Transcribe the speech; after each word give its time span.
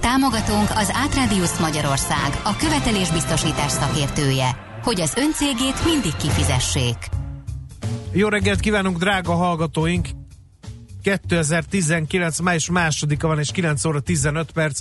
Támogatónk 0.00 0.70
az 0.74 0.90
Átrádiusz 0.92 1.58
Magyarország, 1.58 2.40
a 2.44 2.56
követelésbiztosítás 2.56 3.70
szakértője, 3.70 4.56
hogy 4.82 5.00
az 5.00 5.14
öncégét 5.16 5.84
mindig 5.84 6.16
kifizessék. 6.16 6.96
Jó 8.12 8.28
reggelt 8.28 8.60
kívánunk, 8.60 8.98
drága 8.98 9.34
hallgatóink! 9.34 10.08
2019. 11.02 12.40
május 12.40 12.70
másodika 12.70 13.26
van, 13.26 13.38
és 13.38 13.50
9 13.50 13.84
óra 13.84 14.00
15 14.00 14.52
perc. 14.52 14.80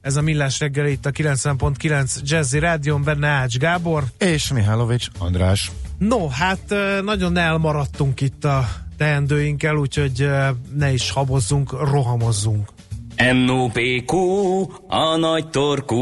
Ez 0.00 0.16
a 0.16 0.22
Millás 0.22 0.58
reggel 0.58 0.86
itt 0.86 1.06
a 1.06 1.10
90.9 1.10 2.22
Jazzy 2.22 2.58
Rádion, 2.58 3.02
benne 3.02 3.28
Ács 3.28 3.56
Gábor. 3.56 4.04
És 4.18 4.52
Mihálovics 4.52 5.06
András. 5.18 5.70
No, 5.98 6.28
hát 6.28 6.74
nagyon 7.04 7.36
elmaradtunk 7.36 8.20
itt 8.20 8.44
a 8.44 8.68
teendőinkkel, 8.96 9.76
úgyhogy 9.76 10.30
ne 10.76 10.92
is 10.92 11.10
habozzunk, 11.10 11.72
rohamozzunk. 11.72 12.68
NOPQ, 13.20 14.16
a 14.88 15.16
nagy 15.16 15.50
torkú. 15.50 15.98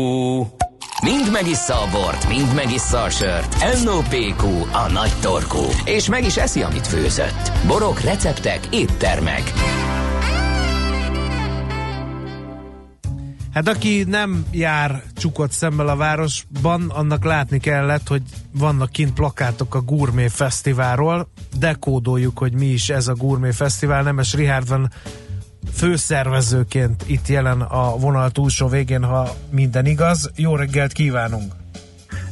Mind 1.02 1.32
megissza 1.32 1.74
a 1.74 1.90
bort, 1.90 2.28
mind 2.28 2.54
megissza 2.54 3.02
a 3.02 3.10
sört. 3.10 3.56
NOPQ, 3.84 4.46
a 4.72 4.90
nagy 4.92 5.12
torkú. 5.20 5.62
És 5.84 6.08
meg 6.08 6.24
is 6.24 6.36
eszi, 6.36 6.62
amit 6.62 6.86
főzött. 6.86 7.52
Borok, 7.66 8.00
receptek, 8.00 8.60
éttermek. 8.70 9.52
Hát 13.52 13.68
aki 13.68 14.04
nem 14.06 14.44
jár 14.50 15.02
csukott 15.14 15.50
szemmel 15.50 15.88
a 15.88 15.96
városban, 15.96 16.90
annak 16.90 17.24
látni 17.24 17.58
kellett, 17.58 18.08
hogy 18.08 18.22
vannak 18.52 18.90
kint 18.90 19.12
plakátok 19.12 19.74
a 19.74 19.80
Gourmet 19.80 20.32
Fesztiválról. 20.32 21.30
Dekódoljuk, 21.58 22.38
hogy 22.38 22.52
mi 22.52 22.66
is 22.66 22.88
ez 22.88 23.08
a 23.08 23.14
Gourmet 23.14 23.54
Fesztivál. 23.54 24.02
Nemes 24.02 24.34
Richard 24.34 24.68
van 24.68 24.90
főszervezőként 25.72 27.04
itt 27.06 27.26
jelen 27.26 27.60
a 27.60 27.96
vonal 27.96 28.30
túlsó 28.30 28.68
végén, 28.68 29.04
ha 29.04 29.28
minden 29.50 29.86
igaz. 29.86 30.30
Jó 30.36 30.56
reggelt 30.56 30.92
kívánunk! 30.92 31.52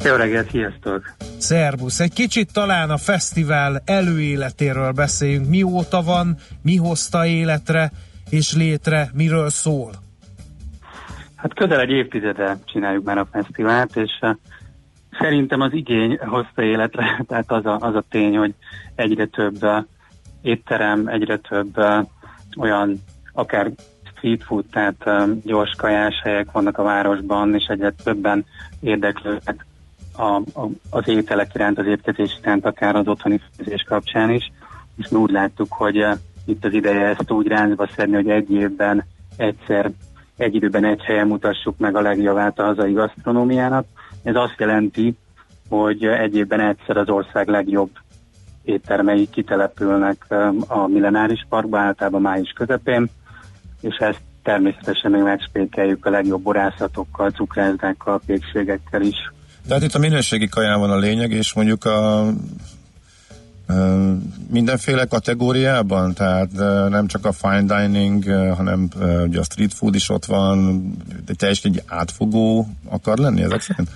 Jó 0.05 0.15
reggelt, 0.15 0.51
sziasztok! 0.51 1.15
Szerbusz! 1.39 2.01
Egy 2.01 2.13
kicsit 2.13 2.53
talán 2.53 2.91
a 2.91 2.97
fesztivál 2.97 3.83
előéletéről 3.85 4.93
beszéljünk. 4.93 5.49
Mióta 5.49 6.03
van, 6.03 6.37
mi 6.63 6.77
hozta 6.77 7.27
életre 7.27 7.91
és 8.31 8.55
létre, 8.55 9.11
miről 9.15 9.51
szól? 9.51 9.91
Hát 11.35 11.55
közel 11.55 11.81
egy 11.81 11.91
évtizede 11.91 12.59
csináljuk 12.65 13.05
már 13.05 13.19
a 13.19 13.29
fesztivált, 13.33 13.97
és 13.97 14.11
uh, 14.21 14.31
szerintem 15.19 15.61
az 15.61 15.73
igény 15.73 16.19
hozta 16.21 16.63
életre, 16.63 17.05
tehát 17.29 17.51
az 17.51 17.67
a, 17.67 17.79
az 17.81 17.95
a 17.95 18.05
tény, 18.11 18.37
hogy 18.37 18.55
egyre 18.95 19.27
több 19.27 19.63
uh, 19.63 19.85
étterem, 20.43 21.07
egyre 21.07 21.37
több 21.37 21.79
uh, 21.79 22.07
olyan 22.57 23.03
akár 23.37 23.71
street 24.17 24.45
food, 24.45 24.65
tehát 24.71 25.03
um, 25.07 25.41
gyors 25.45 25.75
kajás 25.77 26.21
helyek 26.23 26.53
vannak 26.53 26.79
a 26.79 26.83
városban, 26.83 27.55
és 27.55 27.67
egyre 27.67 27.93
többen 28.05 28.45
érdeklődnek 28.81 29.67
a, 30.17 30.23
a, 30.37 30.69
az 30.91 31.09
ételek 31.09 31.55
iránt, 31.55 31.79
az 31.79 31.87
étkezés 31.87 32.39
iránt, 32.43 32.65
akár 32.67 32.97
az 32.97 33.09
otthoni 33.09 33.41
főzés 33.57 33.83
kapcsán 33.83 34.31
is. 34.31 34.53
És 34.97 35.09
mi 35.09 35.19
úgy 35.19 35.31
láttuk, 35.31 35.73
hogy 35.73 35.99
uh, 35.99 36.13
itt 36.47 36.65
az 36.65 36.73
ideje 36.73 37.07
ezt 37.07 37.31
úgy 37.31 37.47
rázba 37.47 37.89
szedni, 37.97 38.15
hogy 38.15 38.31
egy 38.31 38.53
évben 38.53 39.05
egyszer, 39.37 39.91
egy 40.37 40.55
időben 40.55 40.85
egy 40.85 41.03
helyen 41.03 41.27
mutassuk 41.27 41.79
meg 41.79 41.97
a 41.97 42.01
legjavát 42.01 42.59
a 42.59 42.65
hazai 42.65 42.93
gasztronómiának. 42.93 43.87
Ez 44.23 44.35
azt 44.35 44.55
jelenti, 44.59 45.17
hogy 45.69 46.05
egy 46.05 46.37
évben 46.37 46.61
egyszer 46.61 46.97
az 46.97 47.09
ország 47.09 47.49
legjobb 47.49 47.91
éttermei 48.63 49.29
kitelepülnek 49.31 50.27
um, 50.31 50.59
a 50.67 50.87
Millenáris 50.87 51.47
Parkba, 51.49 51.79
általában 51.79 52.21
május 52.21 52.51
közepén, 52.51 53.11
és 53.89 53.97
ezt 53.97 54.21
természetesen 54.43 55.11
még 55.11 55.23
megspékeljük 55.23 56.07
a 56.07 56.11
legjobb 56.11 56.43
borászatokkal, 56.43 57.31
cukrászdákkal, 57.31 58.21
pékségekkel 58.27 59.03
is. 59.03 59.17
Tehát 59.69 59.83
itt 59.83 59.95
a 59.95 59.99
minőségi 59.99 60.49
kaján 60.49 60.81
van 60.81 60.91
a 60.91 60.97
lényeg, 60.97 61.31
és 61.31 61.53
mondjuk 61.53 61.85
a 61.85 62.27
mindenféle 64.51 65.05
kategóriában, 65.05 66.15
tehát 66.15 66.51
nem 66.89 67.07
csak 67.07 67.27
a 67.27 67.33
fine 67.33 67.63
dining, 67.63 68.25
hanem 68.57 68.89
ugye 69.27 69.39
a 69.39 69.43
street 69.43 69.75
food 69.75 69.95
is 69.95 70.09
ott 70.09 70.25
van, 70.25 70.91
de 71.25 71.35
teljesen 71.35 71.73
egy 71.73 71.83
átfogó 71.87 72.69
akar 72.89 73.19
lenni 73.19 73.43
ezek 73.43 73.61
szerint? 73.61 73.91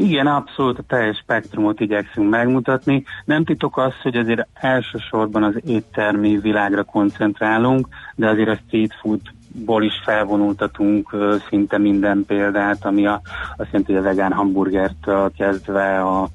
Igen, 0.00 0.26
abszolút 0.26 0.78
a 0.78 0.82
teljes 0.82 1.16
spektrumot 1.16 1.80
igyekszünk 1.80 2.30
megmutatni. 2.30 3.04
Nem 3.24 3.44
titok 3.44 3.76
az, 3.76 3.92
hogy 4.02 4.16
azért 4.16 4.46
elsősorban 4.54 5.42
az 5.42 5.54
éttermi 5.66 6.38
világra 6.38 6.82
koncentrálunk, 6.82 7.88
de 8.14 8.28
azért 8.28 8.48
a 8.48 8.58
street 8.66 8.94
foodból 9.00 9.82
is 9.82 10.00
felvonultatunk 10.04 11.16
szinte 11.48 11.78
minden 11.78 12.24
példát, 12.26 12.84
ami 12.84 13.06
a, 13.06 13.20
azt 13.56 13.68
jelenti, 13.70 13.92
hogy 13.92 14.00
a 14.00 14.04
vegán 14.04 14.32
hamburgertől 14.32 15.32
kezdve 15.36 16.00
a 16.00 16.28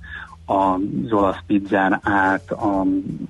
az 0.45 1.11
olasz 1.11 1.43
pizzán 1.47 1.99
át, 2.03 2.51
a, 2.51 2.81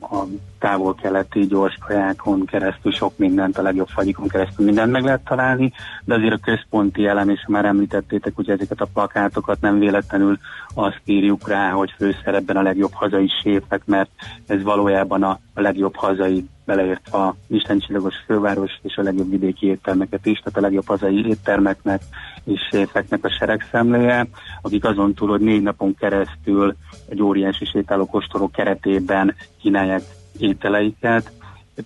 a 0.02 0.26
távol-keleti 0.60 1.40
gyors 1.40 1.78
kajákon 1.86 2.46
keresztül 2.46 2.92
sok 2.92 3.18
mindent, 3.18 3.58
a 3.58 3.62
legjobb 3.62 3.88
fagyikon 3.88 4.28
keresztül 4.28 4.66
mindent 4.66 4.92
meg 4.92 5.04
lehet 5.04 5.24
találni, 5.24 5.72
de 6.06 6.14
azért 6.14 6.34
a 6.34 6.40
központi 6.44 7.06
elem, 7.06 7.30
és 7.30 7.46
már 7.48 7.66
említettétek, 7.66 8.36
hogy 8.36 8.50
ezeket 8.50 8.82
a 8.82 8.88
plakátokat 8.94 9.62
nem 9.62 9.80
véletlenül 9.80 10.38
azt 10.74 11.02
írjuk 11.06 11.48
rá, 11.48 11.70
hogy 11.70 11.94
főszerepben 11.98 12.58
a 12.58 12.62
legjobb 12.62 12.94
hazai 12.94 13.30
séfek, 13.42 13.82
mert 13.86 14.10
ez 14.48 14.64
valójában 14.64 15.24
a, 15.24 15.40
a 15.54 15.62
legjobb 15.62 15.96
hazai 15.96 16.46
beleértve 16.66 17.18
a 17.18 17.36
Istencsillagos 17.48 18.16
főváros 18.26 18.72
és 18.82 18.96
a 18.96 19.02
legjobb 19.02 19.30
vidéki 19.30 19.68
éttermeket 19.68 20.26
is, 20.26 20.38
tehát 20.40 20.58
a 20.58 20.62
legjobb 20.62 20.88
hazai 20.88 21.28
éttermeknek 21.28 22.02
és 22.44 22.60
séfeknek 22.72 23.26
a 23.26 23.36
seregszemléje, 23.40 24.28
akik 24.62 24.86
azon 24.86 25.14
túl, 25.14 25.30
hogy 25.30 25.42
négy 25.42 25.62
napon 25.62 25.96
keresztül 25.96 26.76
egy 27.10 27.22
óriási 27.22 27.66
sétálókostorok 27.66 28.52
keretében 28.52 29.36
kínálják 29.62 30.02
ételeiket, 30.38 31.32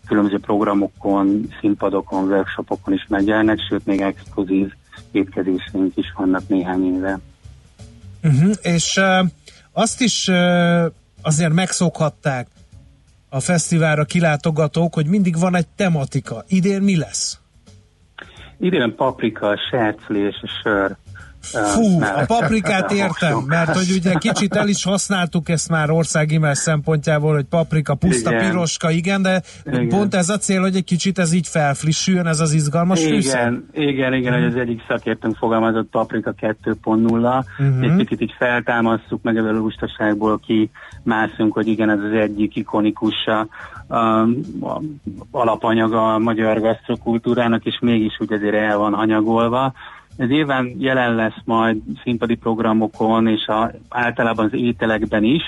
különböző 0.07 0.39
programokon, 0.39 1.47
színpadokon, 1.59 2.23
workshopokon 2.23 2.93
is 2.93 3.05
megjelennek, 3.07 3.59
sőt 3.69 3.85
még 3.85 4.01
exkluzív 4.01 4.71
étkezéseink 5.11 5.97
is 5.97 6.13
vannak 6.15 6.47
néhány 6.47 6.95
éve. 6.95 7.19
Uh-huh, 8.23 8.53
és 8.61 8.97
uh, 8.97 9.27
azt 9.71 10.01
is 10.01 10.27
uh, 10.27 10.91
azért 11.21 11.53
megszokhatták 11.53 12.47
a 13.29 13.39
fesztiválra 13.39 14.03
kilátogatók, 14.03 14.93
hogy 14.93 15.05
mindig 15.05 15.39
van 15.39 15.55
egy 15.55 15.67
tematika. 15.75 16.43
Idén 16.47 16.81
mi 16.81 16.97
lesz? 16.97 17.39
Idén 18.59 18.95
paprika, 18.95 19.57
serclés, 19.69 20.43
sör 20.63 20.95
Fú, 21.41 22.01
a 22.01 22.23
paprikát 22.25 22.91
értem, 23.03 23.37
mert 23.47 23.75
hogy 23.75 23.91
ugye 23.97 24.13
kicsit 24.13 24.55
el 24.55 24.67
is 24.67 24.83
használtuk 24.83 25.49
ezt 25.49 25.69
már 25.69 25.89
országimás 25.89 26.57
szempontjából, 26.57 27.33
hogy 27.33 27.45
paprika, 27.45 27.95
puszta, 27.95 28.31
igen. 28.31 28.49
piroska, 28.49 28.89
igen, 28.89 29.21
de 29.21 29.41
igen. 29.65 29.87
pont 29.87 30.15
ez 30.15 30.29
a 30.29 30.37
cél, 30.37 30.61
hogy 30.61 30.75
egy 30.75 30.83
kicsit 30.83 31.19
ez 31.19 31.33
így 31.33 31.47
felfrissüljön, 31.47 32.27
ez 32.27 32.39
az 32.39 32.53
izgalmas 32.53 32.99
igen, 32.99 33.13
fűszer? 33.13 33.53
Igen, 33.73 34.13
igen, 34.13 34.33
hogy 34.33 34.43
az 34.43 34.55
egyik 34.55 34.81
szakértőnk 34.87 35.35
fogalmazott 35.35 35.89
paprika 35.89 36.33
2.0, 36.41 37.43
uh-huh. 37.59 37.83
egy 37.83 37.95
picit 37.95 38.21
így 38.21 38.33
feltámasztjuk 38.37 39.21
meg 39.21 39.37
ebből 39.37 39.55
a 39.55 39.59
lustaságból 39.59 40.39
ki, 40.39 40.69
mászunk, 41.03 41.53
hogy 41.53 41.67
igen, 41.67 41.89
ez 41.89 41.99
az 41.99 42.11
egyik 42.11 42.55
ikonikus 42.55 43.25
a, 43.25 43.47
a, 43.93 44.21
a 44.61 44.81
alapanyaga 45.31 46.13
a 46.13 46.19
magyar 46.19 46.59
gasztrokultúrának, 46.59 47.65
és 47.65 47.77
mégis 47.81 48.19
úgy 48.19 48.33
azért 48.33 48.55
el 48.55 48.77
van 48.77 48.93
hanyagolva. 48.93 49.73
Ez 50.19 50.29
éven 50.29 50.75
jelen 50.77 51.15
lesz 51.15 51.41
majd 51.45 51.77
színpadi 52.03 52.35
programokon, 52.35 53.27
és 53.27 53.47
a, 53.47 53.71
általában 53.89 54.45
az 54.45 54.53
ételekben 54.53 55.23
is, 55.23 55.41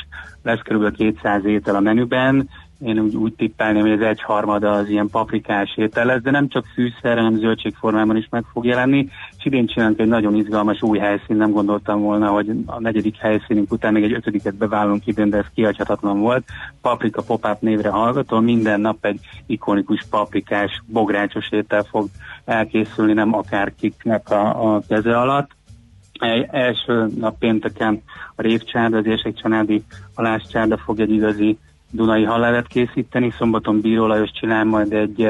lesz 0.44 0.60
kb. 0.60 0.96
200 0.96 1.46
étel 1.46 1.76
a 1.76 1.80
menüben, 1.80 2.50
én 2.86 3.00
úgy, 3.00 3.16
úgy 3.16 3.34
tippelném, 3.34 3.82
hogy 3.82 3.92
az 3.92 4.02
egyharmada 4.02 4.72
az 4.72 4.90
ilyen 4.90 5.08
paprikás 5.08 5.74
étel 5.76 6.06
lesz, 6.06 6.22
de 6.22 6.32
nem 6.32 6.48
csak 6.48 6.66
fűszer, 6.74 7.18
hanem 7.18 7.38
zöldségformában 7.38 8.18
is 8.18 8.28
meg 8.30 8.44
fog 8.52 8.66
jelenni. 8.66 9.10
És 9.38 9.46
idén 9.46 9.68
csinálunk 9.68 10.00
egy 10.00 10.08
nagyon 10.08 10.36
izgalmas 10.36 10.82
új 10.82 10.98
helyszín, 10.98 11.36
nem 11.36 11.52
gondoltam 11.52 12.02
volna, 12.02 12.28
hogy 12.30 12.52
a 12.66 12.80
negyedik 12.80 13.18
helyszínünk 13.18 13.72
után 13.72 13.94
még 13.94 14.04
egy 14.04 14.14
ötödiket 14.14 14.56
beválunk 14.56 15.08
idén, 15.08 15.30
de 15.30 15.38
ez 15.38 15.46
kihagyhatatlan 15.54 16.20
volt. 16.20 16.44
Paprika 16.82 17.22
pop-up 17.22 17.62
névre 17.62 17.90
hallgató, 17.90 18.40
minden 18.40 18.82
nap 18.82 19.06
egy 19.06 19.20
ikonikus 19.46 20.06
paprikás, 20.10 20.84
bográcsos 20.86 21.52
étel 21.52 21.84
fog 21.84 22.08
elkészülni, 22.46 23.14
nem 23.14 23.34
akárkiknek 23.34 24.30
a, 24.30 24.76
a 24.76 24.82
keze 24.88 25.18
alatt 25.20 25.50
első 26.52 27.10
nap 27.20 27.38
pénteken 27.38 28.02
a 28.36 28.42
révcsárda, 28.42 28.98
az 28.98 29.06
érségcsanádi 29.06 29.84
halászcsárda 30.16 30.78
fog 30.78 31.00
egy 31.00 31.12
igazi 31.12 31.58
Dunai 31.92 32.24
halálet 32.24 32.68
készíteni, 32.68 33.34
szombaton 33.38 33.82
Bíró 33.82 34.06
Lajos 34.06 34.32
csinál 34.32 34.64
majd 34.64 34.94
egy, 34.94 35.28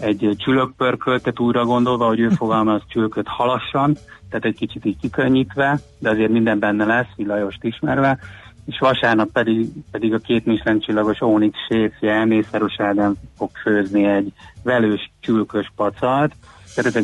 egy 0.00 0.34
csülökpörköltet 0.36 1.40
újra 1.40 1.64
gondolva, 1.64 2.06
hogy 2.06 2.20
ő 2.20 2.28
fogalmaz 2.40 2.82
csülköt 2.88 3.28
halassan, 3.28 3.96
tehát 4.28 4.44
egy 4.44 4.56
kicsit 4.56 4.84
így 4.84 4.96
kikönnyítve, 5.00 5.78
de 5.98 6.10
azért 6.10 6.30
minden 6.30 6.58
benne 6.58 6.84
lesz, 6.84 7.08
Lajost 7.16 7.64
ismerve, 7.64 8.18
és 8.66 8.78
vasárnap 8.78 9.30
pedig, 9.32 9.68
pedig 9.90 10.14
a 10.14 10.18
két 10.18 10.46
Michelin 10.46 10.80
csillagos 10.80 11.20
Onyx 11.20 11.58
séfje, 11.68 12.24
Mészáros 12.24 12.74
Ádám 12.78 13.14
fog 13.36 13.50
főzni 13.62 14.04
egy 14.04 14.32
velős 14.62 15.10
csülkös 15.20 15.72
pacalt, 15.76 16.34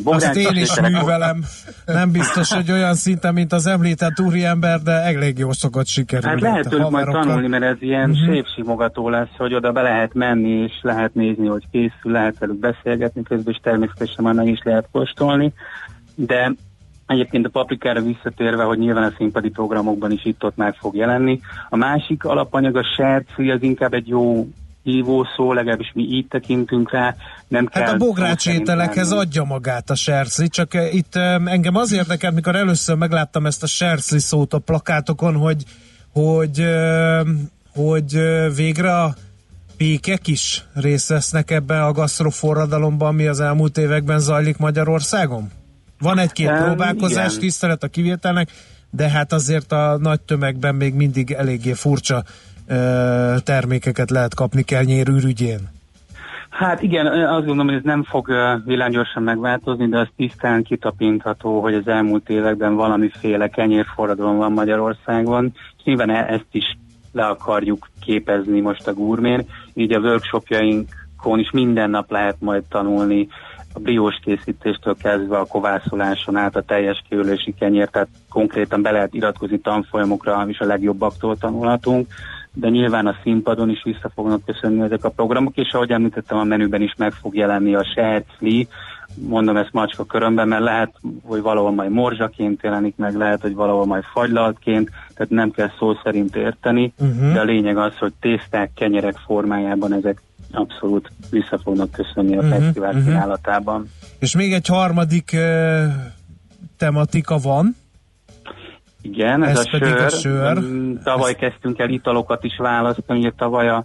azt 0.04 0.36
én 0.36 0.56
is 0.56 0.80
művelem. 0.80 1.44
Nem 1.86 2.10
biztos, 2.10 2.52
hogy 2.52 2.70
olyan 2.70 2.94
szinten, 2.94 3.32
mint 3.34 3.52
az 3.52 3.66
említett 3.66 4.20
úriember, 4.20 4.80
de 4.82 4.92
elég 4.92 5.38
jó 5.38 5.52
szokott 5.52 5.86
sikerülni. 5.86 6.42
Hát 6.42 6.52
lehet 6.52 6.68
tőlük 6.68 6.90
majd 6.90 7.06
tanulni, 7.06 7.48
mert 7.48 7.64
ez 7.64 7.76
ilyen 7.80 8.10
uh-huh. 8.10 8.34
szépsimogató 8.34 9.08
lesz, 9.08 9.36
hogy 9.36 9.54
oda 9.54 9.72
be 9.72 9.82
lehet 9.82 10.14
menni, 10.14 10.62
és 10.62 10.72
lehet 10.82 11.14
nézni, 11.14 11.46
hogy 11.46 11.64
készül, 11.70 12.12
lehet 12.12 12.38
velük 12.38 12.58
beszélgetni 12.58 13.22
közben, 13.22 13.54
és 13.54 13.60
természetesen 13.62 14.24
már 14.24 14.34
meg 14.34 14.48
is 14.48 14.60
lehet 14.64 14.88
kóstolni. 14.92 15.52
De 16.14 16.52
Egyébként 17.06 17.46
a 17.46 17.50
paprikára 17.50 18.02
visszatérve, 18.02 18.62
hogy 18.62 18.78
nyilván 18.78 19.04
a 19.04 19.14
színpadi 19.16 19.50
programokban 19.50 20.10
is 20.10 20.24
itt-ott 20.24 20.56
meg 20.56 20.74
fog 20.74 20.96
jelenni. 20.96 21.40
A 21.68 21.76
másik 21.76 22.24
alapanyag, 22.24 22.76
a 22.76 22.84
sercű, 22.96 23.50
az 23.50 23.62
inkább 23.62 23.94
egy 23.94 24.08
jó 24.08 24.46
hívó 24.92 25.26
szó, 25.36 25.52
legalábbis 25.52 25.92
mi 25.94 26.02
így 26.02 26.26
tekintünk 26.28 26.90
rá. 26.90 27.14
Nem 27.48 27.68
hát 27.72 27.84
kell 27.84 27.94
a 27.94 27.96
bogrács 27.96 28.46
ételekhez 28.46 29.12
adja 29.12 29.44
magát 29.44 29.90
a 29.90 29.94
sercli, 29.94 30.48
csak 30.48 30.74
eh, 30.74 30.94
itt 30.94 31.16
engem 31.44 31.76
az 31.76 31.92
érdekelt, 31.92 32.34
mikor 32.34 32.56
először 32.56 32.96
megláttam 32.96 33.46
ezt 33.46 33.62
a 33.62 33.66
sercli 33.66 34.18
szót 34.18 34.54
a 34.54 34.58
plakátokon, 34.58 35.34
hogy, 35.34 35.64
hogy, 36.12 36.64
hogy 37.74 38.18
végre 38.54 38.96
a 38.96 39.14
pékek 39.76 40.26
is 40.26 40.64
részt 40.74 41.08
vesznek 41.08 41.50
ebben 41.50 41.82
a 41.82 41.92
gasztroforradalomban, 41.92 43.08
ami 43.08 43.26
az 43.26 43.40
elmúlt 43.40 43.78
években 43.78 44.18
zajlik 44.18 44.56
Magyarországon? 44.56 45.50
Van 45.98 46.18
egy-két 46.18 46.48
um, 46.48 46.64
próbálkozás, 46.64 47.28
igen. 47.28 47.40
tisztelet 47.40 47.82
a 47.82 47.88
kivételnek, 47.88 48.50
de 48.90 49.08
hát 49.08 49.32
azért 49.32 49.72
a 49.72 49.98
nagy 50.00 50.20
tömegben 50.20 50.74
még 50.74 50.94
mindig 50.94 51.30
eléggé 51.30 51.72
furcsa 51.72 52.24
termékeket 53.44 54.10
lehet 54.10 54.34
kapni 54.34 54.62
kenyér 54.62 55.08
ürügyén. 55.08 55.74
Hát 56.50 56.82
igen, 56.82 57.06
azt 57.06 57.46
gondolom, 57.46 57.66
hogy 57.66 57.76
ez 57.76 57.84
nem 57.84 58.02
fog 58.02 58.32
villámgyorsan 58.64 59.22
megváltozni, 59.22 59.88
de 59.88 59.98
az 59.98 60.08
tisztán 60.16 60.62
kitapintható, 60.62 61.60
hogy 61.60 61.74
az 61.74 61.88
elmúlt 61.88 62.28
években 62.28 62.74
valamiféle 62.74 63.48
kenyérforradalom 63.48 64.36
van 64.36 64.52
Magyarországon, 64.52 65.52
és 65.76 65.84
nyilván 65.84 66.10
e- 66.10 66.26
ezt 66.28 66.46
is 66.50 66.76
le 67.12 67.26
akarjuk 67.26 67.88
képezni 68.00 68.60
most 68.60 68.86
a 68.86 68.94
gurmén, 68.94 69.46
így 69.74 69.92
a 69.92 69.98
workshopjainkon 69.98 71.38
is 71.38 71.50
minden 71.50 71.90
nap 71.90 72.10
lehet 72.10 72.36
majd 72.38 72.62
tanulni 72.68 73.28
a 73.76 73.78
briós 73.78 74.18
készítéstől 74.24 74.96
kezdve 75.02 75.38
a 75.38 75.44
kovászoláson 75.44 76.36
át 76.36 76.56
a 76.56 76.62
teljes 76.62 77.02
kiölési 77.08 77.54
kenyér, 77.58 77.88
tehát 77.88 78.08
konkrétan 78.28 78.82
be 78.82 78.90
lehet 78.90 79.14
iratkozni 79.14 79.58
tanfolyamokra, 79.58 80.44
és 80.48 80.58
a 80.58 80.66
legjobbaktól 80.66 81.36
tanulhatunk, 81.36 82.06
de 82.58 82.68
nyilván 82.68 83.06
a 83.06 83.16
színpadon 83.22 83.70
is 83.70 83.82
vissza 83.82 84.10
fognak 84.14 84.44
köszönni 84.44 84.82
ezek 84.82 85.04
a 85.04 85.10
programok, 85.10 85.56
és 85.56 85.72
ahogy 85.72 85.90
említettem, 85.90 86.38
a 86.38 86.44
menüben 86.44 86.82
is 86.82 86.94
meg 86.96 87.12
fog 87.12 87.34
jelenni 87.34 87.74
a 87.74 87.84
sercli, 87.94 88.68
mondom 89.14 89.56
ezt 89.56 89.72
macska 89.72 90.04
körömben, 90.04 90.48
mert 90.48 90.62
lehet, 90.62 90.92
hogy 91.22 91.40
valahol 91.40 91.72
majd 91.72 91.90
morzsaként 91.90 92.62
jelenik 92.62 92.96
meg, 92.96 93.14
lehet, 93.14 93.40
hogy 93.40 93.54
valahol 93.54 93.86
majd 93.86 94.02
fagylaltként, 94.12 94.90
tehát 95.14 95.32
nem 95.32 95.50
kell 95.50 95.70
szó 95.78 95.94
szerint 96.02 96.36
érteni, 96.36 96.92
uh-huh. 96.98 97.32
de 97.32 97.40
a 97.40 97.44
lényeg 97.44 97.76
az, 97.76 97.96
hogy 97.98 98.12
tészták, 98.20 98.70
kenyerek 98.74 99.16
formájában 99.26 99.92
ezek 99.92 100.22
abszolút 100.52 101.10
vissza 101.30 101.58
fognak 101.58 101.90
köszönni 101.90 102.36
a 102.36 102.42
uh-huh, 102.42 102.58
fesztivál 102.58 102.90
uh-huh. 102.90 103.04
kínálatában. 103.04 103.90
És 104.18 104.36
még 104.36 104.52
egy 104.52 104.66
harmadik 104.66 105.30
uh, 105.34 105.84
tematika 106.76 107.38
van. 107.38 107.76
Igen, 109.10 109.42
ez, 109.42 109.58
ez 109.58 109.58
a, 109.58 109.78
sör. 109.78 110.04
a 110.04 110.08
sör. 110.08 110.58
Mm, 110.58 110.94
tavaly 111.02 111.30
ez... 111.30 111.36
kezdtünk 111.36 111.78
el 111.78 111.88
italokat 111.88 112.44
is 112.44 112.56
választani, 112.58 113.18
ugye 113.18 113.30
tavaly 113.36 113.68
a 113.68 113.84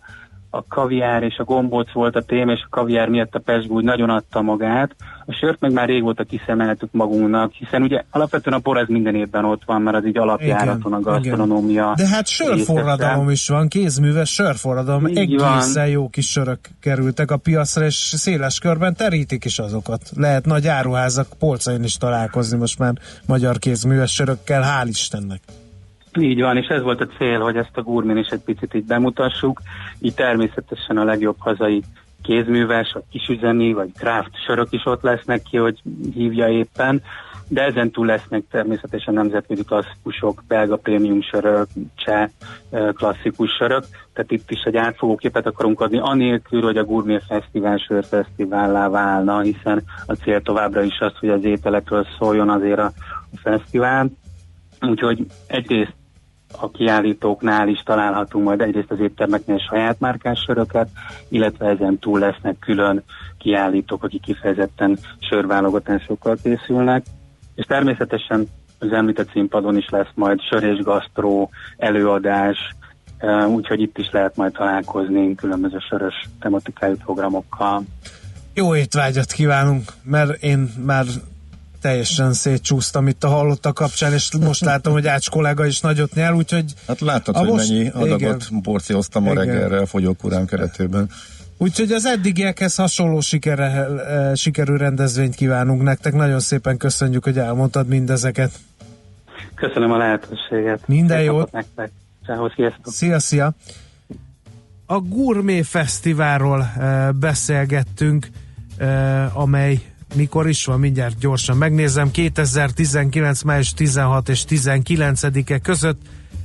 a 0.53 0.67
kaviár 0.67 1.23
és 1.23 1.37
a 1.37 1.43
gombóc 1.43 1.91
volt 1.91 2.15
a 2.15 2.21
téma, 2.21 2.51
és 2.51 2.61
a 2.63 2.67
kaviár 2.69 3.07
miatt 3.07 3.35
a 3.35 3.39
Pesgő 3.39 3.69
úgy 3.69 3.83
nagyon 3.83 4.09
adta 4.09 4.41
magát. 4.41 4.95
A 5.25 5.33
sört 5.33 5.59
meg 5.59 5.71
már 5.71 5.87
régóta 5.87 6.23
kiszemeltük 6.23 6.89
magunknak, 6.91 7.51
hiszen 7.51 7.81
ugye 7.81 8.03
alapvetően 8.09 8.57
a 8.57 8.59
bor 8.59 8.77
ez 8.77 8.87
minden 8.87 9.15
évben 9.15 9.45
ott 9.45 9.61
van, 9.65 9.81
mert 9.81 9.97
az 9.97 10.05
így 10.05 10.17
alapjáraton 10.17 10.93
a 10.93 10.99
gasztronómia. 10.99 11.93
De 11.97 12.07
hát 12.07 12.27
sörforradalom 12.27 13.29
is 13.29 13.47
van, 13.47 13.67
kézműves 13.67 14.33
sörforradalom, 14.33 15.07
így 15.07 15.17
egészen 15.17 15.83
van. 15.83 15.87
jó 15.87 16.09
kis 16.09 16.29
sörök 16.29 16.59
kerültek 16.79 17.31
a 17.31 17.37
piacra, 17.37 17.85
és 17.85 17.95
széles 17.95 18.59
körben 18.59 18.95
terítik 18.95 19.45
is 19.45 19.59
azokat. 19.59 20.01
Lehet 20.15 20.45
nagy 20.45 20.67
áruházak 20.67 21.27
polcain 21.39 21.83
is 21.83 21.97
találkozni 21.97 22.57
most 22.57 22.79
már 22.79 22.93
magyar 23.25 23.57
kézműves 23.57 24.13
sörökkel, 24.13 24.63
hál' 24.63 24.87
Istennek. 24.87 25.41
Így 26.19 26.41
van, 26.41 26.57
és 26.57 26.67
ez 26.67 26.81
volt 26.81 27.01
a 27.01 27.07
cél, 27.17 27.39
hogy 27.39 27.55
ezt 27.55 27.77
a 27.77 27.81
gurmin 27.81 28.17
is 28.17 28.27
egy 28.27 28.43
picit 28.43 28.73
így 28.73 28.85
bemutassuk. 28.85 29.61
Így 29.99 30.13
természetesen 30.13 30.97
a 30.97 31.03
legjobb 31.03 31.35
hazai 31.39 31.83
kézműves, 32.21 32.91
vagy 32.93 33.03
kisüzemi, 33.09 33.73
vagy 33.73 33.89
craft 33.97 34.31
sörök 34.45 34.67
is 34.71 34.85
ott 34.85 35.01
lesznek 35.01 35.41
ki, 35.41 35.57
hogy 35.57 35.81
hívja 36.13 36.47
éppen, 36.47 37.01
de 37.47 37.63
ezen 37.63 37.91
túl 37.91 38.05
lesznek 38.05 38.43
természetesen 38.51 39.13
nemzetközi 39.13 39.63
klasszikusok, 39.63 40.43
belga 40.47 40.75
prémium 40.75 41.21
sörök, 41.21 41.67
cseh 41.95 42.29
klasszikus 42.93 43.51
sörök, 43.51 43.83
tehát 44.13 44.31
itt 44.31 44.51
is 44.51 44.61
egy 44.63 44.75
átfogó 44.75 45.15
képet 45.15 45.45
akarunk 45.45 45.81
adni, 45.81 45.99
anélkül, 45.99 46.61
hogy 46.61 46.77
a 46.77 46.83
Gourmet 46.83 47.23
Fesztivál 47.27 47.77
sörfesztivállá 47.77 48.89
válna, 48.89 49.39
hiszen 49.39 49.83
a 50.05 50.13
cél 50.13 50.41
továbbra 50.41 50.81
is 50.81 50.99
az, 50.99 51.13
hogy 51.19 51.29
az 51.29 51.43
ételekről 51.43 52.07
szóljon 52.19 52.49
azért 52.49 52.79
a, 52.79 52.91
a 53.31 53.37
fesztivál. 53.41 54.09
Úgyhogy 54.81 55.25
egyrészt 55.47 55.99
a 56.59 56.71
kiállítóknál 56.71 57.67
is 57.67 57.81
találhatunk 57.85 58.45
majd 58.45 58.61
egyrészt 58.61 58.91
az 58.91 58.99
éttermeknél 58.99 59.57
saját 59.57 59.99
márkás 59.99 60.39
söröket, 60.45 60.89
illetve 61.29 61.67
ezen 61.67 61.99
túl 61.99 62.19
lesznek 62.19 62.59
külön 62.59 63.03
kiállítók, 63.37 64.03
akik 64.03 64.21
kifejezetten 64.21 64.97
sörválogatásokkal 65.29 66.37
készülnek, 66.43 67.05
és 67.55 67.65
természetesen 67.65 68.47
az 68.79 68.91
említett 68.91 69.31
színpadon 69.31 69.77
is 69.77 69.89
lesz 69.89 70.11
majd 70.13 70.39
sör 70.49 70.63
és 70.63 70.83
gasztró 70.83 71.49
előadás, 71.77 72.75
úgyhogy 73.47 73.81
itt 73.81 73.97
is 73.97 74.09
lehet 74.11 74.35
majd 74.35 74.51
találkozni 74.51 75.35
különböző 75.35 75.77
sörös 75.89 76.13
tematikájú 76.39 76.95
programokkal. 76.95 77.83
Jó 78.53 78.75
étvágyat 78.75 79.31
kívánunk, 79.31 79.91
mert 80.03 80.43
én 80.43 80.69
már 80.85 81.05
teljesen 81.81 82.33
szétcsúsztam 82.33 83.07
itt 83.07 83.23
a 83.23 83.27
hallottak 83.27 83.73
kapcsán, 83.73 84.13
és 84.13 84.31
most 84.39 84.65
látom, 84.65 84.93
hogy 84.93 85.07
Ács 85.07 85.29
kollega 85.29 85.65
is 85.65 85.79
nagyot 85.79 86.13
nyel, 86.13 86.33
úgyhogy... 86.33 86.73
Hát 86.87 86.99
láttad, 86.99 87.35
hogy 87.35 87.47
most, 87.47 87.69
mennyi 87.69 87.89
adagot 87.89 88.19
igen, 88.49 88.61
porcióztam 88.61 89.27
a 89.27 89.33
reggelre 89.33 89.77
a 89.77 89.85
fogyókúrám 89.85 90.45
keretében. 90.45 91.09
Úgyhogy 91.57 91.91
az 91.91 92.05
eddigiekhez 92.05 92.75
hasonló 92.75 93.19
sikere, 93.19 93.85
eh, 93.85 94.35
sikerű 94.35 94.75
rendezvényt 94.75 95.35
kívánunk 95.35 95.81
nektek. 95.81 96.13
Nagyon 96.13 96.39
szépen 96.39 96.77
köszönjük, 96.77 97.23
hogy 97.23 97.37
elmondtad 97.37 97.87
mindezeket. 97.87 98.51
Köszönöm 99.55 99.91
a 99.91 99.97
lehetőséget. 99.97 100.87
Minden 100.87 101.21
jót. 101.21 101.51
Nektek. 101.51 101.91
Szia, 102.83 103.19
szia. 103.19 103.53
A 104.85 104.99
Gourmet 104.99 105.65
Fesztiválról 105.65 106.71
eh, 106.77 107.11
beszélgettünk, 107.11 108.27
eh, 108.77 109.37
amely 109.37 109.79
mikor 110.13 110.49
is 110.49 110.65
van, 110.65 110.79
mindjárt 110.79 111.17
gyorsan 111.19 111.57
megnézem, 111.57 112.11
2019. 112.11 113.41
május 113.41 113.73
16 113.73 114.29
és 114.29 114.43
19-e 114.49 115.59
között 115.59 116.01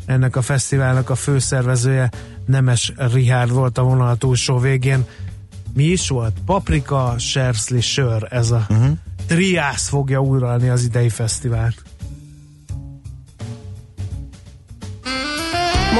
ennek 0.06 0.36
a 0.36 0.42
fesztiválnak 0.42 1.10
a 1.10 1.14
főszervezője 1.14 2.10
Nemes 2.46 2.92
Rihárd 2.96 3.52
volt 3.52 3.78
a 3.78 3.82
vonal 3.82 4.16
túlsó 4.16 4.58
végén. 4.58 5.04
Mi 5.74 5.84
is 5.84 6.08
volt? 6.08 6.36
Paprika, 6.44 7.14
serszli, 7.18 7.80
sör, 7.80 8.26
ez 8.30 8.50
a 8.50 8.66
uh-huh. 8.70 8.88
triász 9.26 9.88
fogja 9.88 10.20
uralni 10.20 10.68
az 10.68 10.84
idei 10.84 11.08
fesztivált. 11.08 11.82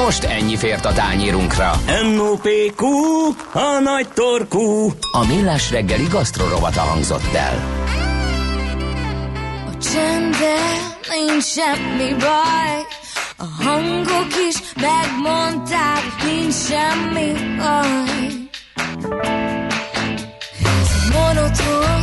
Most 0.04 0.24
ennyi 0.24 0.56
fért 0.56 0.84
a 0.84 0.92
tányírunkra. 0.92 1.72
M.O.P.Q. 2.02 2.86
A 3.52 3.78
nagy 3.82 4.08
torkú. 4.08 4.92
A 5.12 5.26
millás 5.26 5.70
reggeli 5.70 6.06
gasztrorovata 6.10 6.80
hangzott 6.80 7.34
el. 7.34 7.84
A 9.66 9.78
csendben 9.78 10.76
nincs 11.08 11.44
semmi 11.44 12.14
baj, 12.18 12.80
a 13.36 13.62
hangok 13.62 14.32
is 14.48 14.56
megmondták, 14.80 16.02
nincs 16.24 16.54
semmi 16.54 17.32
baj. 17.56 18.44
Ez 20.62 20.90
a 20.90 21.18
monoton 21.18 21.95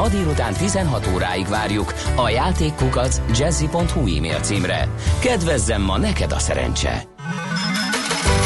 ma 0.00 0.08
délután 0.08 0.54
16 0.54 1.06
óráig 1.14 1.48
várjuk 1.48 1.94
a 2.14 2.28
játékkukac 2.28 3.20
jazzy.hu 3.38 4.16
e-mail 4.16 4.40
címre. 4.40 4.88
Kedvezzem 5.18 5.82
ma 5.82 5.98
neked 5.98 6.32
a 6.32 6.38
szerencse! 6.38 7.02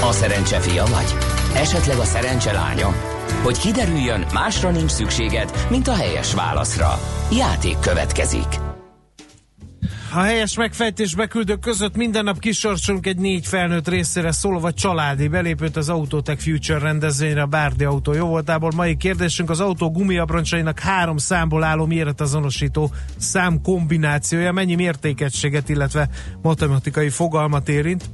A 0.09 0.13
szerencse 0.13 0.61
fia 0.61 0.85
vagy? 0.85 1.15
Esetleg 1.57 1.99
a 1.99 2.05
szerencse 2.05 2.53
lánya? 2.53 2.95
Hogy 3.43 3.59
kiderüljön, 3.59 4.27
másra 4.33 4.71
nincs 4.71 4.91
szükséged, 4.91 5.67
mint 5.71 5.89
a 5.89 5.95
helyes 5.95 6.35
válaszra. 6.35 6.99
Játék 7.31 7.79
következik. 7.79 8.64
A 10.15 10.21
helyes 10.21 10.57
megfejtés 10.57 11.15
beküldők 11.15 11.61
között 11.61 11.97
minden 11.97 12.25
nap 12.25 12.39
kisorsolunk 12.39 13.07
egy 13.07 13.17
négy 13.17 13.47
felnőtt 13.47 13.89
részére 13.89 14.33
szóló 14.33 14.59
vagy 14.59 14.75
családi 14.75 15.29
belépőt 15.29 15.77
az 15.77 15.89
Autotech 15.89 16.43
Future 16.43 16.79
rendezvényre. 16.79 17.43
A 17.43 17.47
Bárdi 17.47 17.85
autó 17.85 18.13
jó 18.13 18.27
voltából. 18.27 18.71
Mai 18.77 18.97
kérdésünk 18.97 19.51
az 19.51 19.61
autó 19.61 19.91
gumiabroncsainak 19.91 20.79
három 20.79 21.17
számból 21.17 21.65
álló 21.65 21.87
méretazonosító 21.87 22.91
szám 23.17 23.61
kombinációja 23.63 24.53
mennyi 24.53 24.75
mértékegységet, 24.75 25.69
illetve 25.69 26.09
matematikai 26.43 27.09
fogalmat 27.09 27.69
érint 27.69 28.05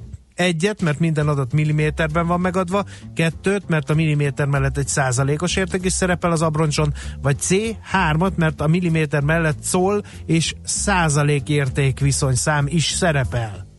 egyet, 0.40 0.82
mert 0.82 0.98
minden 0.98 1.28
adat 1.28 1.52
milliméterben 1.52 2.26
van 2.26 2.40
megadva, 2.40 2.84
kettőt, 3.14 3.68
mert 3.68 3.90
a 3.90 3.94
milliméter 3.94 4.46
mellett 4.46 4.78
egy 4.78 4.88
százalékos 4.88 5.56
érték 5.56 5.84
is 5.84 5.92
szerepel 5.92 6.30
az 6.30 6.42
abroncson, 6.42 6.92
vagy 7.22 7.38
C, 7.38 7.54
hármat, 7.82 8.36
mert 8.36 8.60
a 8.60 8.66
milliméter 8.66 9.22
mellett 9.22 9.62
szól, 9.62 10.02
és 10.26 10.54
százalék 10.64 11.48
érték 11.48 12.00
viszonyszám 12.00 12.66
is 12.68 12.84
szerepel. 12.84 13.69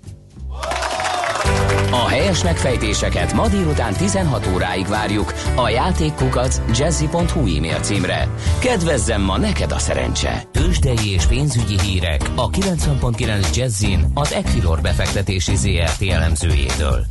A 1.93 2.07
helyes 2.07 2.43
megfejtéseket 2.43 3.33
ma 3.33 3.47
délután 3.47 3.93
16 3.93 4.47
óráig 4.53 4.87
várjuk 4.87 5.33
a 5.55 5.69
játékkukac 5.69 6.61
jazzy.hu 6.77 7.57
e-mail 7.57 7.79
címre. 7.79 8.27
Kedvezzem 8.59 9.21
ma 9.21 9.37
neked 9.37 9.71
a 9.71 9.77
szerencse! 9.77 10.43
Tőzsdei 10.51 11.11
és 11.13 11.25
pénzügyi 11.25 11.79
hírek 11.79 12.21
a 12.35 12.49
90.9 12.49 13.55
Jazzin 13.55 14.05
az 14.13 14.33
Equilor 14.33 14.81
befektetési 14.81 15.55
ZRT 15.55 16.01
elemzőjétől. 16.09 17.05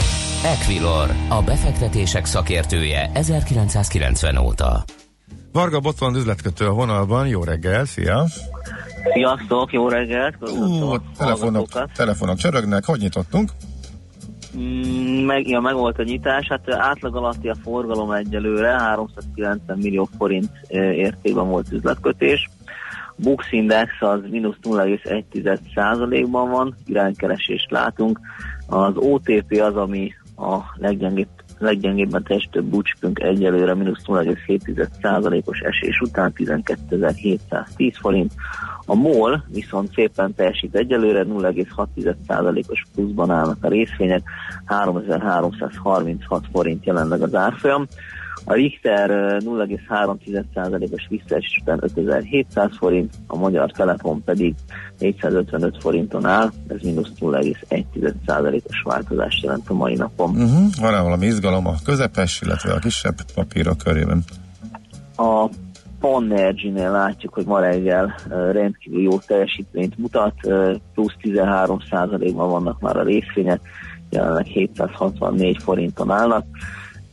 Equilor, 0.45 1.11
a 1.29 1.43
befektetések 1.43 2.25
szakértője 2.25 3.11
1990 3.15 4.37
óta. 4.37 4.85
Varga 5.53 5.81
Botvan 5.81 6.15
üzletkötő 6.15 6.67
a 6.67 6.73
vonalban, 6.73 7.27
jó 7.27 7.45
reggel, 7.45 7.85
szia! 7.85 8.25
Sziasztok, 9.13 9.73
jó 9.73 9.89
reggelt! 9.89 10.35
Ú, 10.41 10.97
telefonok, 11.19 11.69
telefonok 11.97 12.37
csörögnek, 12.37 12.85
hogy 12.85 13.01
nyitottunk? 13.01 13.51
Mm, 14.59 15.25
meg, 15.25 15.49
ja, 15.49 15.61
meg 15.61 15.75
volt 15.75 15.99
a 15.99 16.03
nyitás, 16.03 16.49
hát 16.49 16.71
átlag 16.71 17.17
alatti 17.17 17.49
a 17.49 17.55
forgalom 17.55 18.11
egyelőre, 18.11 18.69
390 18.69 19.79
millió 19.79 20.09
forint 20.19 20.51
értékben 20.69 21.49
volt 21.49 21.73
üzletkötés. 21.73 22.49
Bux 23.17 23.53
Index 23.53 23.93
az 24.01 24.21
mínusz 24.31 24.57
0,1%-ban 24.63 26.51
van, 26.51 26.75
iránykeresést 26.87 27.71
látunk. 27.71 28.21
Az 28.67 28.97
OTP 28.97 29.61
az, 29.61 29.77
ami 29.77 30.13
a 30.37 30.59
leggyengébb, 30.75 31.29
leggyengébben 31.59 32.23
teljesítő 32.23 32.63
búcskünk 32.63 33.19
egyelőre 33.19 33.75
mínusz 33.75 34.03
0,7%-os 34.07 35.61
esés 35.61 36.01
után 36.01 36.33
12.710 36.37 37.95
forint. 38.01 38.33
A 38.91 38.95
MOL 38.95 39.45
viszont 39.49 39.93
szépen 39.95 40.35
teljesít 40.35 40.75
egyelőre, 40.75 41.25
0,6%-os 41.29 42.85
pluszban 42.95 43.31
állnak 43.31 43.65
a 43.65 43.69
részvények, 43.69 44.23
3336 44.65 46.45
forint 46.53 46.85
jelenleg 46.85 47.23
az 47.23 47.35
árfolyam. 47.35 47.87
A 48.45 48.53
Richter 48.53 49.11
0,3%-os 49.41 51.07
visszaesés 51.09 51.59
után 51.63 51.79
5700 51.83 52.71
forint, 52.79 53.15
a 53.27 53.37
Magyar 53.37 53.71
Telefon 53.71 54.25
pedig 54.25 54.55
455 54.99 55.77
forinton 55.81 56.27
áll, 56.27 56.51
ez 56.69 56.83
mínusz 56.83 57.13
0,1%-os 57.21 58.83
változást 58.85 59.43
jelent 59.43 59.69
a 59.69 59.75
mai 59.75 59.95
napon. 59.95 60.31
Uh-huh. 60.31 60.75
Van-e 60.81 61.01
valami 61.01 61.27
izgalom 61.27 61.67
a 61.67 61.75
közepes, 61.85 62.41
illetve 62.41 62.73
a 62.73 62.79
kisebb 62.79 63.21
papírok 63.35 63.79
körében? 63.79 64.25
A 65.17 65.49
Panergy-nél 66.01 66.91
látjuk, 66.91 67.35
hogy 67.35 67.47
ma 67.47 67.61
reggel 67.61 68.15
rendkívül 68.29 69.03
jó 69.03 69.19
teljesítményt 69.19 69.99
mutat, 69.99 70.35
plusz 70.95 71.17
13%-ban 71.23 72.51
vannak 72.51 72.81
már 72.81 72.97
a 72.97 73.03
részvények, 73.03 73.61
jelenleg 74.11 74.45
764 74.45 75.63
forinton 75.63 76.11
állnak. 76.11 76.45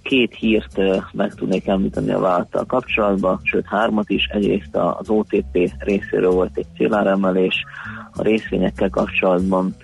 Két 0.02 0.36
hírt 0.36 0.78
meg 1.14 1.34
tudnék 1.34 1.68
említeni 1.68 2.12
a 2.12 2.20
vállalattal 2.20 2.66
kapcsolatban, 2.66 3.40
sőt 3.44 3.66
hármat 3.66 4.10
is. 4.10 4.26
Egyrészt 4.26 4.76
az 4.76 5.10
OTP 5.10 5.74
részéről 5.80 6.32
volt 6.32 6.58
egy 6.58 6.66
céláremelés, 6.76 7.64
a 8.12 8.22
részvényekkel 8.22 8.90
kapcsolatban 8.90 9.76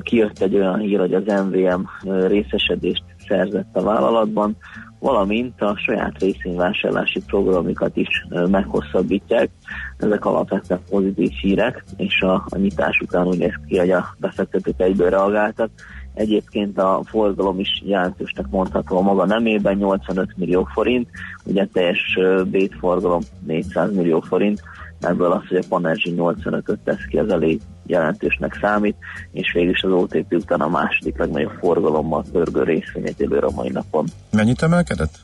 kijött 0.00 0.38
egy 0.38 0.54
olyan 0.54 0.78
hír, 0.78 0.98
hogy 0.98 1.14
az 1.14 1.44
MVM 1.44 1.82
részesedést 2.26 3.04
szerzett 3.28 3.76
a 3.76 3.82
vállalatban, 3.82 4.56
valamint 5.02 5.60
a 5.60 5.76
saját 5.76 6.18
részvényvásárlási 6.18 7.20
programokat 7.26 7.96
is 7.96 8.08
meghosszabbítják. 8.30 9.50
Ezek 9.96 10.24
alapvetően 10.24 10.80
pozitív 10.90 11.30
hírek, 11.30 11.84
és 11.96 12.20
a, 12.20 12.34
a 12.34 12.56
nyitás 12.56 13.00
után 13.00 13.28
néz 13.28 13.54
ki, 13.66 13.78
hogy 13.78 13.90
a 13.90 14.14
befektetők 14.18 14.80
egyből 14.80 15.10
reagáltak. 15.10 15.70
Egyébként 16.14 16.78
a 16.78 17.02
forgalom 17.04 17.58
is 17.58 17.82
jelentősnek 17.84 18.46
mondható 18.50 18.96
a 18.96 19.00
maga 19.00 19.26
nemében, 19.26 19.76
85 19.76 20.36
millió 20.36 20.68
forint, 20.72 21.08
ugye 21.44 21.66
teljes 21.72 22.18
bétforgalom 22.50 23.20
400 23.46 23.94
millió 23.94 24.20
forint, 24.20 24.62
ebből 25.00 25.32
az, 25.32 25.46
hogy 25.48 25.56
a 25.56 25.66
Panerzsi 25.68 26.14
85-öt 26.16 26.78
tesz 26.84 27.04
ki, 27.08 27.18
az 27.18 27.30
elég 27.30 27.60
jelentősnek 27.86 28.58
számít, 28.60 28.96
és 29.32 29.52
végül 29.52 29.70
is 29.70 29.82
az 29.82 29.92
OTP 29.92 30.32
után 30.32 30.60
a 30.60 30.68
második 30.68 31.18
legnagyobb 31.18 31.52
forgalommal 31.60 32.24
pörgő 32.32 32.62
részvényet 32.62 33.20
előre 33.20 33.46
a 33.46 33.50
mai 33.54 33.68
napon. 33.68 34.06
Mennyit 34.30 34.62
emelkedett? 34.62 35.18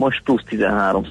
Most 0.00 0.22
plusz 0.22 0.42
13 0.48 1.04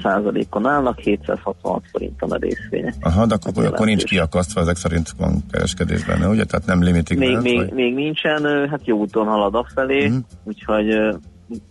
on 0.50 0.65
állnak, 0.65 1.00
766 1.00 1.84
forinton 1.91 2.31
a 2.31 2.38
részvények. 2.38 2.96
Aha, 3.01 3.25
de 3.25 3.36
akkor, 3.36 3.65
akkor 3.65 3.86
nincs 3.86 4.03
kiakasztva 4.03 4.62
ezek 4.62 4.75
szerint 4.75 5.10
van 5.17 5.43
kereskedésben, 5.51 6.29
ugye? 6.29 6.43
Tehát 6.43 6.65
nem 6.65 6.84
limitig 6.84 7.17
még, 7.17 7.31
ment, 7.31 7.43
még, 7.43 7.74
még 7.74 7.93
nincsen, 7.93 8.69
hát 8.69 8.81
jó 8.86 8.98
úton 8.98 9.27
halad 9.27 9.55
afelé, 9.55 10.05
uh-huh. 10.05 10.24
úgyhogy 10.43 10.88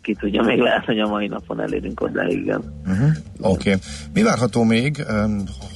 ki 0.02 0.14
tudja, 0.14 0.42
még 0.42 0.58
lehet, 0.58 0.84
hogy 0.84 0.98
a 0.98 1.08
mai 1.08 1.26
napon 1.26 1.60
elérünk 1.60 2.00
oda, 2.00 2.28
igen. 2.28 2.82
Uh-huh. 2.86 3.08
Oké. 3.40 3.70
Okay. 3.70 3.80
Mi 4.12 4.22
várható 4.22 4.62
még? 4.62 5.04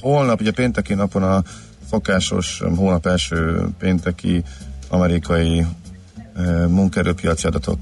Holnap, 0.01 0.41
ugye 0.41 0.51
pénteki 0.51 0.93
napon 0.93 1.23
a 1.23 1.41
szokásos 1.85 2.61
hónap 2.75 3.05
első 3.05 3.67
pénteki 3.79 4.43
amerikai 4.89 5.65
munkaerőpiaci 6.67 7.47
adatok 7.47 7.79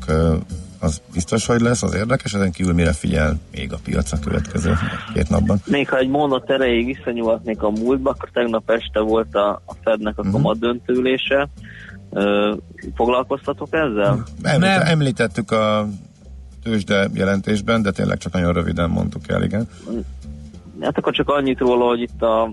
az 0.82 1.02
biztos, 1.14 1.46
hogy 1.46 1.62
lesz, 1.62 1.84
az 1.84 1.94
érdekes, 1.94 2.34
ezen 2.34 2.52
kívül 2.52 2.74
mire 2.74 2.94
figyel 2.94 3.40
még 3.52 3.74
a 3.74 3.78
piac 3.84 4.12
a 4.12 4.20
következő 4.20 4.74
két 5.14 5.30
napban? 5.30 5.58
Még 5.66 5.90
ha 5.90 5.98
egy 5.98 6.10
mondat 6.10 6.50
erejéig 6.50 6.86
visszanyúlhatnék 6.86 7.62
a 7.62 7.70
múltba, 7.70 8.10
akkor 8.10 8.30
tegnap 8.34 8.70
este 8.70 9.00
volt 9.00 9.36
a, 9.36 9.50
a 9.66 9.74
Fednek 9.84 10.18
a 10.18 10.22
uh-huh. 10.22 10.36
kamat 10.36 10.60
döntőlése. 10.60 11.50
foglalkoztatok 12.96 13.68
ezzel? 13.72 14.24
Említ, 14.42 14.70
említettük 14.70 15.52
a 15.52 15.88
tőzsde 16.64 17.10
jelentésben, 17.14 17.82
de 17.82 17.92
tényleg 17.92 18.18
csak 18.18 18.34
nagyon 18.34 18.54
röviden 18.54 18.90
mondtuk 18.90 19.30
el, 19.30 19.44
igen. 19.44 19.68
Hát 20.82 20.98
akkor 20.98 21.14
csak 21.14 21.30
annyit 21.30 21.60
róla, 21.60 21.86
hogy 21.86 22.02
itt 22.02 22.22
a, 22.22 22.44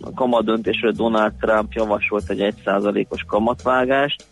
a 0.00 0.12
kamat 0.14 0.44
döntésre 0.44 0.90
Donald 0.90 1.32
Trump 1.40 1.72
javasolt 1.72 2.30
egy 2.30 2.54
1%-os 2.64 3.24
kamatvágást, 3.26 4.26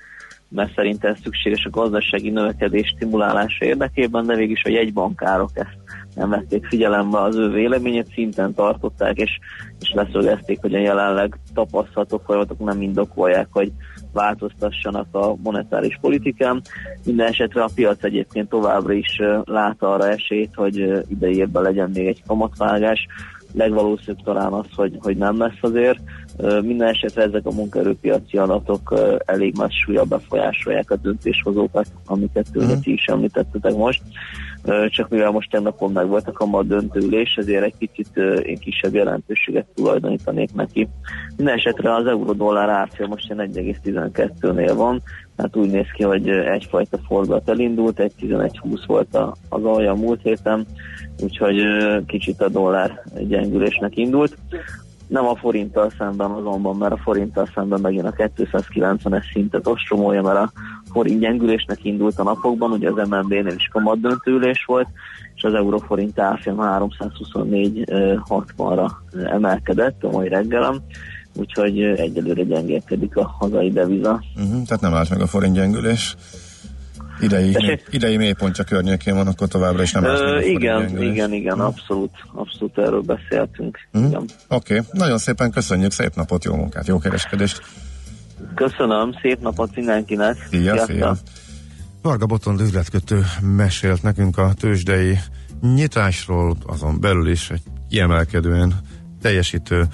mert 0.51 0.75
szerint 0.75 1.05
ez 1.05 1.17
szükséges 1.23 1.65
a 1.65 1.71
gazdasági 1.71 2.31
növekedés 2.31 2.93
stimulálása 2.97 3.65
érdekében, 3.65 4.27
de 4.27 4.35
végig 4.35 4.51
is 4.51 4.65
a 4.65 4.71
jegybankárok 4.71 5.51
ezt 5.55 5.79
nem 6.15 6.29
vették 6.29 6.67
figyelembe 6.67 7.21
az 7.23 7.37
ő 7.37 7.49
véleményét, 7.49 8.13
szinten 8.13 8.55
tartották, 8.55 9.17
és, 9.17 9.39
és 9.81 9.93
leszögezték, 9.93 10.61
hogy 10.61 10.75
a 10.75 10.79
jelenleg 10.79 11.39
tapasztalatok 11.55 12.23
folyamatok 12.25 12.59
nem 12.59 12.83
indokolják, 12.83 13.47
hogy 13.51 13.73
változtassanak 14.13 15.07
a 15.15 15.35
monetáris 15.43 15.99
politikán. 16.01 16.63
Minden 17.05 17.27
esetre 17.27 17.63
a 17.63 17.71
piac 17.75 18.05
egyébként 18.05 18.49
továbbra 18.49 18.93
is 18.93 19.19
lát 19.45 19.77
arra 19.79 20.09
esélyt, 20.09 20.55
hogy 20.55 20.77
idei 21.09 21.47
legyen 21.53 21.91
még 21.95 22.07
egy 22.07 22.23
kamatvágás. 22.27 23.07
Legvalószínűbb 23.53 24.25
talán 24.25 24.53
az, 24.53 24.67
hogy, 24.75 24.99
hogy 25.01 25.17
nem 25.17 25.39
lesz 25.39 25.59
azért. 25.61 26.01
Minden 26.63 26.89
esetre 26.89 27.23
ezek 27.23 27.47
a 27.47 27.53
munkaerőpiaci 27.53 28.37
adatok 28.37 28.95
elég 29.25 29.55
nagy 29.57 29.73
súlya 29.73 30.05
befolyásolják 30.05 30.91
a 30.91 30.97
döntéshozókat, 30.97 31.87
amiket 32.07 32.47
tőle 32.53 32.75
mm. 32.75 32.79
is 32.83 33.05
említettetek 33.05 33.75
most 33.75 34.03
csak 34.89 35.09
mivel 35.09 35.31
most 35.31 35.61
napon 35.61 35.93
meg 35.93 36.09
volt 36.09 36.29
a 36.51 36.63
döntőülés, 36.63 37.35
ezért 37.37 37.65
egy 37.65 37.75
kicsit 37.79 38.17
én 38.43 38.59
kisebb 38.59 38.95
jelentőséget 38.95 39.67
tulajdonítanék 39.75 40.55
neki. 40.55 40.89
Minden 41.37 41.57
esetre 41.57 41.95
az 41.95 42.07
euró-dollár 42.07 42.69
árfolyam 42.69 43.11
most 43.11 43.35
1,12-nél 43.37 44.73
van, 44.77 45.03
tehát 45.41 45.57
úgy 45.57 45.71
néz 45.71 45.87
ki, 45.93 46.03
hogy 46.03 46.29
egyfajta 46.29 46.99
fordulat 47.07 47.49
elindult, 47.49 47.99
egy 47.99 48.13
11-20 48.21 48.83
volt 48.87 49.19
az 49.49 49.65
alja 49.65 49.95
múlt 49.95 50.21
héten, 50.23 50.67
úgyhogy 51.23 51.63
kicsit 52.07 52.41
a 52.41 52.49
dollár 52.49 53.03
gyengülésnek 53.29 53.97
indult. 53.97 54.37
Nem 55.07 55.27
a 55.27 55.35
forinttal 55.35 55.91
szemben 55.99 56.31
azonban, 56.31 56.77
mert 56.77 56.93
a 56.93 56.97
forinttal 56.97 57.49
szemben 57.55 57.81
megint 57.81 58.05
a 58.05 58.13
290-es 58.13 59.31
szintet 59.33 59.67
ostromolja, 59.67 60.23
mert 60.23 60.39
a 60.39 60.51
forint 60.93 61.21
gyengülésnek 61.21 61.85
indult 61.85 62.19
a 62.19 62.23
napokban, 62.23 62.71
ugye 62.71 62.91
az 62.91 63.09
MNB-nél 63.09 63.55
is 63.57 63.69
kamat 63.73 64.01
döntőülés 64.01 64.65
volt, 64.65 64.89
és 65.35 65.43
az 65.43 65.55
euróforint 65.55 66.19
árfolyam 66.19 66.59
324-60-ra 66.61 68.91
emelkedett 69.25 70.05
a 70.05 70.11
mai 70.11 70.29
reggelem, 70.29 70.77
úgyhogy 71.35 71.83
egyelőre 71.83 72.43
gyengélkedik 72.43 73.17
a 73.17 73.37
hazai 73.39 73.71
deviza. 73.71 74.23
Uh-huh, 74.37 74.65
tehát 74.67 74.81
nem 74.81 74.95
állt 74.95 75.11
meg 75.11 75.21
a 75.21 75.27
forint 75.27 75.55
gyengülés. 75.55 76.17
Idei, 77.21 77.57
mély, 77.61 77.81
idei 77.91 78.17
mélypontja 78.17 78.65
környékén 78.65 79.15
van, 79.15 79.27
akkor 79.27 79.49
továbbra 79.49 79.83
is 79.83 79.93
nem 79.93 80.05
Ö, 80.05 80.41
Igen, 80.41 80.89
igen, 80.89 81.03
igen, 81.03 81.33
igen, 81.33 81.55
hm. 81.55 81.61
abszolút, 81.61 82.11
abszolút 82.33 82.79
erről 82.79 83.01
beszéltünk. 83.01 83.79
Mm. 83.99 84.05
Oké, 84.05 84.29
okay. 84.49 84.81
nagyon 84.93 85.19
szépen 85.19 85.51
köszönjük, 85.51 85.91
szép 85.91 86.15
napot, 86.15 86.45
jó 86.45 86.55
munkát, 86.55 86.87
jó 86.87 86.99
kereskedést! 86.99 87.63
Köszönöm, 88.55 89.13
szép 89.23 89.41
napot 89.41 89.77
mindenkinek! 89.77 90.37
Szia, 90.51 90.77
szia! 90.77 91.17
Varga 92.03 92.27
Botond 92.27 92.61
üzletkötő 92.61 93.23
mesélt 93.57 94.03
nekünk 94.03 94.39
a 94.39 94.53
tőzsdei 94.61 95.19
nyitásról, 95.61 96.57
azon 96.67 97.01
belül 97.01 97.29
is 97.29 97.51
egy 97.51 97.63
kiemelkedően 97.89 98.75
teljesítő 99.23 99.87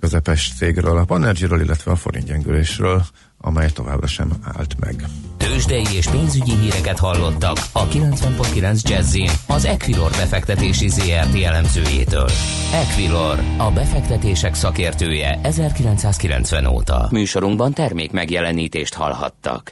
közepes 0.00 0.52
cégről, 0.56 0.96
a 0.96 1.04
Panergyről, 1.04 1.60
illetve 1.60 1.90
a 1.90 1.96
forintgyengülésről, 1.96 3.04
amely 3.40 3.70
továbbra 3.70 4.06
sem 4.06 4.32
állt 4.56 4.76
meg. 4.80 5.04
Tőzsdei 5.36 5.86
és 5.96 6.06
pénzügyi 6.06 6.54
híreket 6.54 6.98
hallottak 6.98 7.56
a 7.72 7.86
90.9 7.86 8.82
Jazzin 8.82 9.30
az 9.46 9.64
Equilor 9.64 10.10
befektetési 10.10 10.88
ZRT 10.88 11.42
elemzőjétől. 11.42 12.28
Equilor, 12.72 13.38
a 13.56 13.70
befektetések 13.70 14.54
szakértője 14.54 15.40
1990 15.42 16.66
óta. 16.66 17.08
Műsorunkban 17.10 17.72
termék 17.72 18.10
megjelenítést 18.10 18.94
hallhattak. 18.94 19.70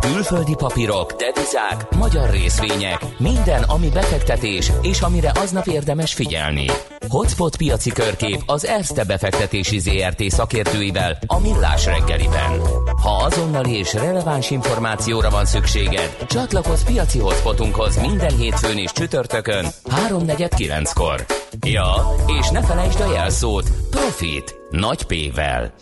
Külföldi 0.00 0.54
papírok, 0.54 1.12
devizák, 1.12 1.94
magyar 1.96 2.30
részvények, 2.30 3.04
minden, 3.18 3.62
ami 3.62 3.88
befektetés 3.88 4.72
és 4.82 5.00
amire 5.00 5.32
aznap 5.34 5.66
érdemes 5.66 6.14
figyelni. 6.14 6.66
Hotspot 7.08 7.56
piaci 7.56 7.90
körkép 7.90 8.42
az 8.46 8.66
Erste 8.66 9.04
befektetési 9.04 9.78
ZRT 9.78 10.22
szakértőivel 10.22 11.18
a 11.26 11.40
Millás 11.40 11.86
reggeliben. 11.86 12.60
Ha 12.96 13.24
azonnali 13.24 13.78
és 13.78 13.92
releváns 13.92 14.50
információra 14.50 15.30
van 15.30 15.44
szükséged, 15.44 16.16
csatlakozz 16.26 16.82
piaci 16.82 17.18
hotspotunkhoz 17.18 18.00
minden 18.00 18.36
hétfőn 18.36 18.78
és 18.78 18.92
csütörtökön 18.92 19.64
3.49-kor. 20.08 21.24
Ja, 21.66 21.94
és 22.40 22.48
ne 22.48 22.62
felejtsd 22.62 23.00
a 23.00 23.12
jelszót 23.12 23.70
Profit 23.90 24.54
nagy 24.70 25.02
P-vel. 25.02 25.72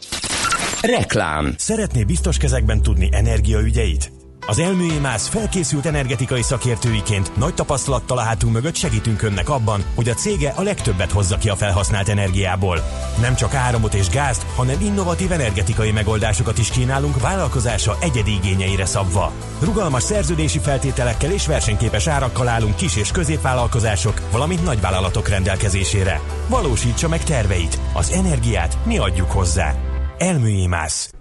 Reklám. 0.83 1.55
Szeretné 1.57 2.05
biztos 2.05 2.37
kezekben 2.37 2.83
tudni 2.83 3.09
energiaügyeit? 3.12 4.17
Az 4.48 4.58
Elműémász 4.58 5.28
felkészült 5.28 5.87
energetikai 5.87 6.42
szakértőiként 6.42 7.37
nagy 7.37 7.54
tapasztalattal 7.54 8.18
a 8.18 8.20
hátunk 8.20 8.52
mögött 8.52 8.74
segítünk 8.74 9.22
önnek 9.22 9.48
abban, 9.48 9.84
hogy 9.94 10.08
a 10.08 10.14
cége 10.14 10.52
a 10.56 10.62
legtöbbet 10.62 11.12
hozza 11.12 11.37
ki 11.38 11.48
a 11.48 11.56
felhasznált 11.56 12.08
energiából. 12.08 12.80
Nem 13.20 13.34
csak 13.34 13.54
áramot 13.54 13.94
és 13.94 14.08
gázt, 14.08 14.46
hanem 14.56 14.80
innovatív 14.80 15.32
energetikai 15.32 15.90
megoldásokat 15.90 16.58
is 16.58 16.70
kínálunk 16.70 17.20
vállalkozása 17.20 17.96
egyedi 18.00 18.30
igényeire 18.32 18.84
szabva. 18.84 19.32
Rugalmas 19.61 20.02
szerződési 20.02 20.58
feltételekkel 20.58 21.30
és 21.30 21.46
versenyképes 21.46 22.06
árakkal 22.06 22.48
állunk 22.48 22.76
kis- 22.76 22.96
és 22.96 23.11
középvállalkozások, 23.11 24.22
valamint 24.32 24.64
nagyvállalatok 24.64 25.28
rendelkezésére. 25.28 26.20
Valósítsa 26.46 27.08
meg 27.08 27.24
terveit, 27.24 27.80
az 27.92 28.11
energiát 28.11 28.78
mi 28.84 28.98
adjuk 28.98 29.30
hozzá. 29.30 29.74
Elműémász. 30.18 31.12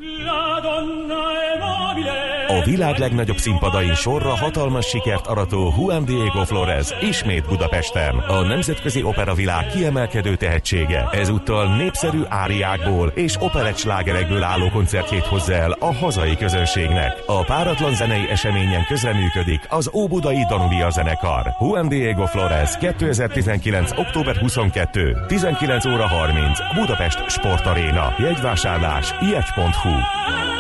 A 2.48 2.64
világ 2.64 2.98
legnagyobb 2.98 3.38
színpadain 3.38 3.94
sorra 3.94 4.36
hatalmas 4.36 4.86
sikert 4.86 5.28
arató 5.28 5.74
Juan 5.78 6.06
Diego 6.06 6.46
Flores 6.46 6.88
ismét 7.02 7.48
Budapesten. 7.48 8.16
A 8.18 8.42
nemzetközi 8.42 9.04
opera 9.04 9.34
világ 9.34 9.68
kiemelkedő 9.68 10.36
tehetsége. 10.36 11.10
Ezúttal 11.12 11.76
népszerű 11.76 12.22
áriákból 12.28 13.12
és 13.16 13.36
operett 13.40 13.78
slágerekből 13.78 14.44
álló 14.44 14.70
koncertjét 14.70 15.26
hozza 15.26 15.54
el 15.54 15.72
a 15.72 15.94
hazai 15.94 16.38
közönségnek. 16.38 17.24
A 17.26 17.44
páratlan 17.44 17.96
zenei 17.96 18.30
eseményen 18.30 18.86
közreműködik 18.86 19.62
az 19.70 19.90
Óbudai 19.94 20.46
Danubia 20.50 20.90
zenekar. 20.90 21.56
Juan 21.60 21.88
Diego 21.88 22.26
Flores 22.26 22.78
2019. 22.78 23.92
október 23.98 24.36
22. 24.36 25.18
19 25.28 25.86
óra 25.86 26.08
30. 26.08 26.60
Budapest 26.76 27.30
Sportaréna. 27.30 28.14
Jegyvásárlás 28.18 28.87
ilyet.hu 29.22 29.94
újra 30.40 30.57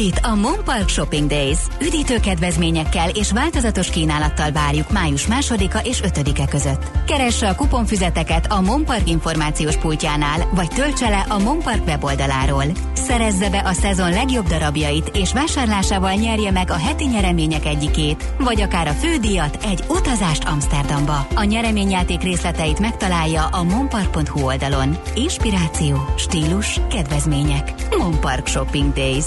itt 0.00 0.18
a 0.22 0.34
Monpark 0.34 0.88
Shopping 0.88 1.28
Days. 1.28 1.58
Üdítő 1.80 2.20
kedvezményekkel 2.20 3.08
és 3.08 3.32
változatos 3.32 3.90
kínálattal 3.90 4.50
várjuk 4.52 4.90
május 4.90 5.26
másodika 5.26 5.80
és 5.82 6.00
5-e 6.04 6.46
között. 6.48 6.84
Keresse 7.06 7.48
a 7.48 7.54
kuponfüzeteket 7.54 8.52
a 8.52 8.60
Monpark 8.60 9.08
információs 9.08 9.76
pultjánál, 9.76 10.48
vagy 10.54 10.68
töltse 10.68 11.08
le 11.08 11.26
a 11.28 11.38
Monpark 11.38 11.86
weboldaláról. 11.86 12.64
Szerezze 12.92 13.50
be 13.50 13.58
a 13.58 13.72
szezon 13.72 14.10
legjobb 14.10 14.46
darabjait, 14.46 15.16
és 15.16 15.32
vásárlásával 15.32 16.12
nyerje 16.12 16.50
meg 16.50 16.70
a 16.70 16.76
heti 16.76 17.06
nyeremények 17.06 17.66
egyikét, 17.66 18.24
vagy 18.38 18.60
akár 18.60 18.88
a 18.88 18.92
fődíjat, 18.92 19.64
egy 19.64 19.84
utazást 19.88 20.44
Amsterdamba. 20.44 21.26
A 21.34 21.42
nyereményjáték 21.42 22.22
részleteit 22.22 22.78
megtalálja 22.78 23.46
a 23.46 23.62
monpark.hu 23.62 24.44
oldalon. 24.44 24.98
Inspiráció, 25.14 25.96
stílus, 26.16 26.80
kedvezmények. 26.90 27.74
Monpark 27.98 28.46
Shopping 28.46 28.92
Days. 28.92 29.26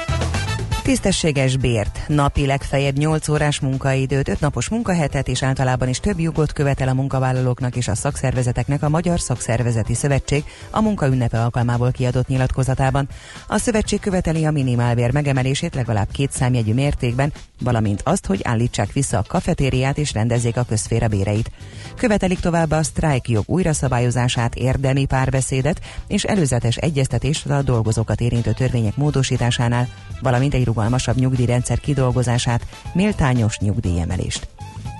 Tisztességes 0.91 1.57
bért, 1.57 1.99
napi 2.07 2.45
legfeljebb 2.45 2.97
8 2.97 3.27
órás 3.27 3.59
munkaidőt, 3.59 4.27
5 4.27 4.39
napos 4.39 4.69
munkahetet 4.69 5.27
és 5.27 5.43
általában 5.43 5.87
is 5.87 5.99
több 5.99 6.19
jogot 6.19 6.51
követel 6.53 6.87
a 6.87 6.93
munkavállalóknak 6.93 7.75
és 7.75 7.87
a 7.87 7.95
szakszervezeteknek 7.95 8.83
a 8.83 8.89
Magyar 8.89 9.19
Szakszervezeti 9.19 9.93
Szövetség 9.93 10.43
a 10.69 10.81
munka 10.81 11.07
ünnepe 11.07 11.41
alkalmából 11.41 11.91
kiadott 11.91 12.27
nyilatkozatában. 12.27 13.07
A 13.47 13.57
szövetség 13.57 13.99
követeli 13.99 14.45
a 14.45 14.51
minimálbér 14.51 15.11
megemelését 15.11 15.75
legalább 15.75 16.07
két 16.11 16.31
számjegyű 16.31 16.73
mértékben, 16.73 17.33
valamint 17.63 18.01
azt, 18.03 18.25
hogy 18.25 18.39
állítsák 18.43 18.91
vissza 18.91 19.17
a 19.17 19.25
kafetériát 19.27 19.97
és 19.97 20.13
rendezzék 20.13 20.57
a 20.57 20.65
közféra 20.67 21.07
béreit. 21.07 21.51
Követelik 21.95 22.39
továbbá 22.39 22.77
a 22.77 22.83
sztrájkjog 22.83 23.43
újraszabályozását, 23.47 24.55
érdemi 24.55 25.05
párbeszédet 25.05 25.81
és 26.07 26.23
előzetes 26.23 26.77
egyeztetést 26.77 27.45
a 27.45 27.61
dolgozókat 27.61 28.21
érintő 28.21 28.51
törvények 28.51 28.95
módosításánál, 28.95 29.87
valamint 30.21 30.53
egy 30.53 30.65
rugalmasabb 30.81 31.15
nyugdíjrendszer 31.15 31.79
kidolgozását, 31.79 32.65
méltányos 32.93 33.59
nyugdíjemelést. 33.59 34.47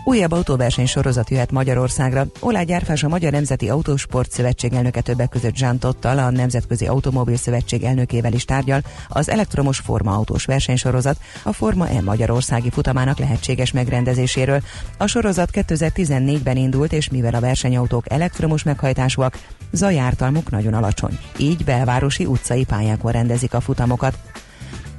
Újabb 0.03 0.31
autóverseny 0.31 0.85
sorozat 0.85 1.29
jöhet 1.29 1.51
Magyarországra. 1.51 2.25
Olá 2.39 2.63
Gyárfás 2.63 3.03
a 3.03 3.07
Magyar 3.07 3.31
Nemzeti 3.31 3.69
Autósport 3.69 4.31
Szövetség 4.31 4.73
elnöke 4.73 5.01
többek 5.01 5.29
között 5.29 5.57
Jean 5.57 5.79
Tottal, 5.79 6.17
a 6.17 6.29
Nemzetközi 6.29 6.87
Automobil 6.87 7.35
Szövetség 7.35 7.83
elnökével 7.83 8.33
is 8.33 8.45
tárgyal 8.45 8.81
az 9.07 9.29
elektromos 9.29 9.77
Forma 9.77 10.13
autós 10.13 10.45
versenysorozat 10.45 11.17
a 11.43 11.53
Forma 11.53 11.87
E 11.87 12.01
Magyarországi 12.01 12.69
futamának 12.69 13.17
lehetséges 13.17 13.71
megrendezéséről. 13.71 14.61
A 14.97 15.07
sorozat 15.07 15.49
2014-ben 15.53 16.57
indult, 16.57 16.93
és 16.93 17.09
mivel 17.09 17.33
a 17.33 17.39
versenyautók 17.39 18.11
elektromos 18.11 18.63
meghajtásúak, 18.63 19.39
zajártalmuk 19.71 20.49
nagyon 20.49 20.73
alacsony. 20.73 21.19
Így 21.37 21.63
belvárosi 21.63 22.25
utcai 22.25 22.63
pályákon 22.63 23.11
rendezik 23.11 23.53
a 23.53 23.59
futamokat. 23.59 24.17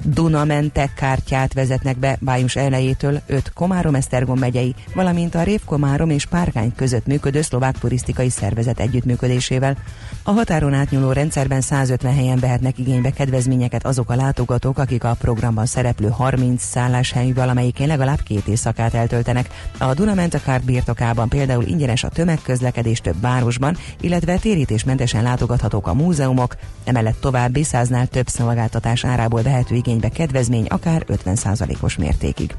Dunamentek 0.05 0.93
kártyát 0.93 1.53
vezetnek 1.53 1.97
be 1.97 2.17
május 2.19 2.55
elejétől 2.55 3.21
5 3.25 3.53
Komárom-Esztergom 3.53 4.39
megyei, 4.39 4.75
valamint 4.95 5.35
a 5.35 5.43
Révkomárom 5.43 6.09
és 6.09 6.25
Párkány 6.25 6.75
között 6.75 7.05
működő 7.05 7.41
szlovák 7.41 7.77
turisztikai 7.77 8.29
szervezet 8.29 8.79
együttműködésével. 8.79 9.77
A 10.23 10.31
határon 10.31 10.73
átnyúló 10.73 11.11
rendszerben 11.11 11.61
150 11.61 12.13
helyen 12.13 12.39
vehetnek 12.39 12.77
igénybe 12.77 13.11
kedvezményeket 13.11 13.85
azok 13.85 14.09
a 14.09 14.15
látogatók, 14.15 14.77
akik 14.77 15.03
a 15.03 15.15
programban 15.19 15.65
szereplő 15.65 16.07
30 16.07 16.63
szálláshely 16.63 17.31
valamelyikén 17.31 17.87
legalább 17.87 18.21
két 18.23 18.47
éjszakát 18.47 18.93
eltöltenek. 18.93 19.49
A 19.77 19.93
Dunamentek 19.93 20.61
birtokában 20.65 21.29
például 21.29 21.63
ingyenes 21.63 22.03
a 22.03 22.09
tömegközlekedés 22.09 22.99
több 22.99 23.21
városban, 23.21 23.77
illetve 24.01 24.37
térítésmentesen 24.37 25.23
látogathatók 25.23 25.87
a 25.87 25.93
múzeumok, 25.93 26.55
emellett 26.83 27.21
további 27.21 27.63
száznál 27.63 28.07
több 28.07 28.27
szolgáltatás 28.27 29.05
árából 29.05 29.41
vehető 29.41 29.75
igény 29.75 29.92
igénybe 29.93 30.09
kedvezmény 30.09 30.65
akár 30.65 31.05
50%-os 31.07 31.95
mértékig. 31.95 32.55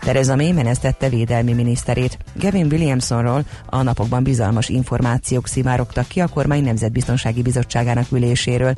Tereza 0.00 0.36
May 0.36 0.52
menesztette 0.52 1.08
védelmi 1.08 1.52
miniszterét. 1.52 2.18
Gavin 2.34 2.66
Williamsonról 2.70 3.44
a 3.66 3.82
napokban 3.82 4.22
bizalmas 4.22 4.68
információk 4.68 5.46
szivárogtak 5.46 6.06
ki 6.06 6.20
a 6.20 6.26
kormány 6.26 6.64
Nemzetbiztonsági 6.64 7.42
Bizottságának 7.42 8.12
üléséről. 8.12 8.74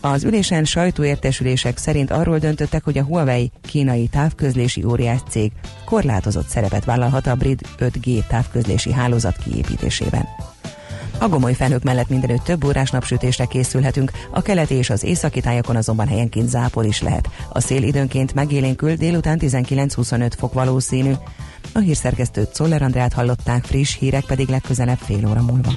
Az 0.00 0.24
ülésen 0.24 0.64
sajtóértesülések 0.64 1.76
szerint 1.76 2.10
arról 2.10 2.38
döntöttek, 2.38 2.84
hogy 2.84 2.98
a 2.98 3.04
Huawei 3.04 3.50
kínai 3.62 4.06
távközlési 4.06 4.84
óriás 4.84 5.20
cég 5.28 5.52
korlátozott 5.84 6.48
szerepet 6.48 6.84
vállalhat 6.84 7.26
a 7.26 7.34
brit 7.34 7.68
5G 7.78 8.26
távközlési 8.26 8.92
hálózat 8.92 9.36
kiépítésében. 9.36 10.28
A 11.20 11.28
gomoly 11.28 11.54
felhők 11.54 11.82
mellett 11.82 12.08
mindenütt 12.08 12.44
több 12.44 12.64
órás 12.64 12.90
napsütésre 12.90 13.44
készülhetünk, 13.44 14.10
a 14.30 14.42
keleti 14.42 14.74
és 14.74 14.90
az 14.90 15.04
északi 15.04 15.40
tájakon 15.40 15.76
azonban 15.76 16.08
helyenként 16.08 16.48
zápor 16.48 16.84
is 16.84 17.02
lehet. 17.02 17.28
A 17.52 17.60
szél 17.60 17.82
időnként 17.82 18.34
megélénkül, 18.34 18.94
délután 18.94 19.38
19-25 19.40 20.32
fok 20.38 20.52
valószínű. 20.52 21.12
A 21.72 21.78
hírszerkesztőt 21.78 22.54
Szoller 22.54 22.82
Andrát 22.82 23.12
hallották, 23.12 23.64
friss 23.64 23.96
hírek 23.98 24.24
pedig 24.24 24.48
legközelebb 24.48 24.98
fél 24.98 25.28
óra 25.28 25.42
múlva. 25.42 25.72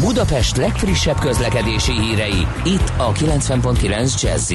Budapest 0.00 0.56
legfrissebb 0.56 1.18
közlekedési 1.18 1.92
hírei, 1.92 2.46
itt 2.64 2.92
a 2.96 3.12
90.9 3.12 4.22
jazz 4.22 4.52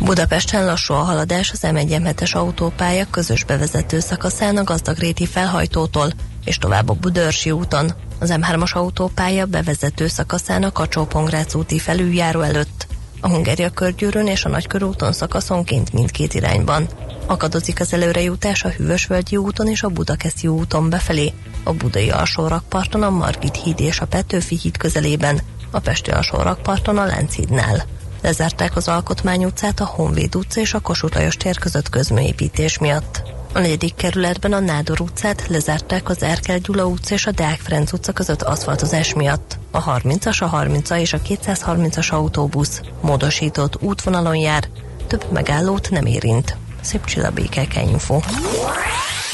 Budapesten 0.00 0.64
lassú 0.64 0.94
a 0.94 1.02
haladás 1.02 1.50
az 1.50 1.60
M1 1.62 2.34
autópálya 2.34 3.06
közös 3.10 3.44
bevezető 3.44 4.00
szakaszán 4.00 4.56
a 4.56 4.64
Gazdagréti 4.64 5.26
felhajtótól, 5.26 6.12
és 6.44 6.58
tovább 6.58 6.88
a 6.88 6.94
Budörsi 6.94 7.50
úton, 7.50 7.92
az 8.18 8.34
M3-as 8.36 8.72
autópálya 8.72 9.46
bevezető 9.46 10.06
szakaszán 10.06 10.62
a 10.62 10.72
kacsó 10.72 11.08
úti 11.54 11.78
felüljáró 11.78 12.40
előtt, 12.40 12.86
a 13.20 13.28
Hungária 13.28 13.70
körgyűrűn 13.70 14.26
és 14.26 14.44
a 14.44 14.48
Nagykörúton 14.48 15.12
szakaszonként 15.12 15.92
mindkét 15.92 16.34
irányban. 16.34 16.88
Akadozik 17.26 17.80
az 17.80 17.92
előrejutás 17.92 18.64
a 18.64 18.68
Hűvösvölgyi 18.68 19.36
úton 19.36 19.68
és 19.68 19.82
a 19.82 19.88
Budakeszi 19.88 20.46
úton 20.46 20.90
befelé, 20.90 21.32
a 21.64 21.72
Budai 21.72 22.10
alsórakparton 22.10 23.02
a 23.02 23.10
Margit 23.10 23.56
híd 23.56 23.80
és 23.80 24.00
a 24.00 24.06
Petőfi 24.06 24.58
híd 24.62 24.76
közelében, 24.76 25.40
a 25.70 25.78
Pesti 25.78 26.10
alsórakparton 26.10 26.98
a 26.98 27.04
Lánchídnál. 27.04 27.84
Lezárták 28.22 28.76
az 28.76 28.88
Alkotmány 28.88 29.44
utcát 29.44 29.80
a 29.80 29.84
Honvéd 29.84 30.34
utca 30.34 30.60
és 30.60 30.74
a 30.74 30.80
Kossuth 30.80 31.16
Lajos 31.16 31.36
tér 31.36 31.58
között 31.58 31.88
közműépítés 31.88 32.78
miatt. 32.78 33.22
A 33.52 33.58
negyedik 33.58 33.94
kerületben 33.94 34.52
a 34.52 34.60
Nádor 34.60 35.00
utcát 35.00 35.46
lezárták 35.48 36.08
az 36.08 36.22
Erkel 36.22 36.58
Gyula 36.58 36.86
utca 36.86 37.14
és 37.14 37.26
a 37.26 37.30
Deák 37.30 37.60
Ferenc 37.60 37.92
utca 37.92 38.12
között 38.12 38.42
aszfaltozás 38.42 39.14
miatt. 39.14 39.58
A 39.70 39.84
30-as, 39.84 40.42
a 40.42 40.46
30 40.46 40.90
és 40.90 41.12
a 41.12 41.18
230-as 41.18 42.10
autóbusz 42.10 42.80
módosított 43.00 43.82
útvonalon 43.82 44.36
jár, 44.36 44.68
több 45.06 45.24
megállót 45.32 45.90
nem 45.90 46.06
érint. 46.06 46.56
Szép 46.80 47.04
csillabékeke 47.04 47.82
info. 47.82 48.20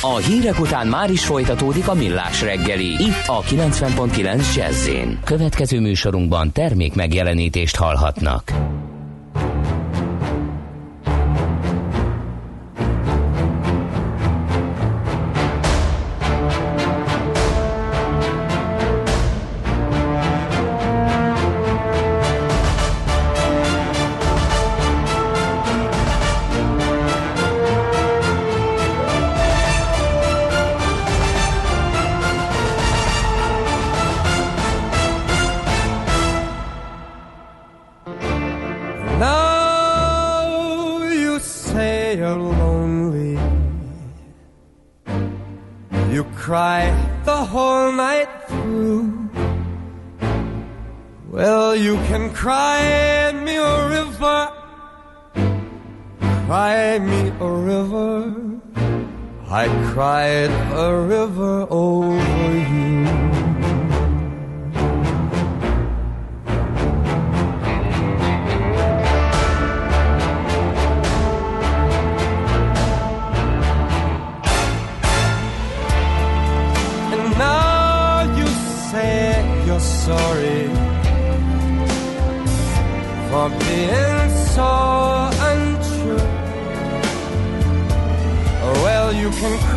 A 0.01 0.17
hírek 0.17 0.61
után 0.61 0.87
már 0.87 1.11
is 1.11 1.25
folytatódik 1.25 1.89
a 1.89 1.95
millás 1.95 2.43
reggeli, 2.43 2.87
itt 2.87 3.27
a 3.27 3.43
90.9 3.43 4.55
jazz 4.55 4.89
Következő 5.25 5.81
műsorunkban 5.81 6.53
termék 6.53 6.95
megjelenítést 6.95 7.77
hallhatnak. 7.77 8.53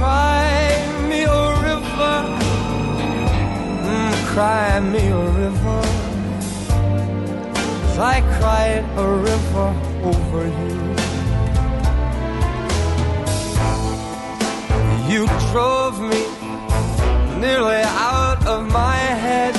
Cry 0.09 1.07
me 1.07 1.21
a 1.21 1.41
river, 1.67 2.17
mm, 3.85 4.13
cry 4.31 4.79
me 4.79 5.03
a 5.07 5.25
river. 5.43 5.81
Cause 7.53 7.99
I 8.15 8.17
cried 8.37 8.85
a 8.97 9.07
river 9.27 9.69
over 10.09 10.43
you. 10.59 10.77
You 15.11 15.27
drove 15.51 16.01
me 16.01 16.23
nearly 17.39 17.83
out 18.11 18.41
of 18.47 18.61
my 18.81 18.97
head. 19.25 19.55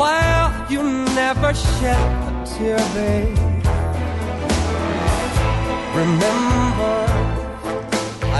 While 0.00 0.50
you 0.68 0.82
never 1.14 1.54
shed 1.54 2.04
a 2.30 2.46
tear, 2.46 2.78
babe. 2.94 3.38
Remember 5.94 7.37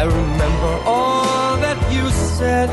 I 0.01 0.03
remember 0.05 0.73
all 0.87 1.57
that 1.57 1.79
you 1.93 2.09
said. 2.11 2.71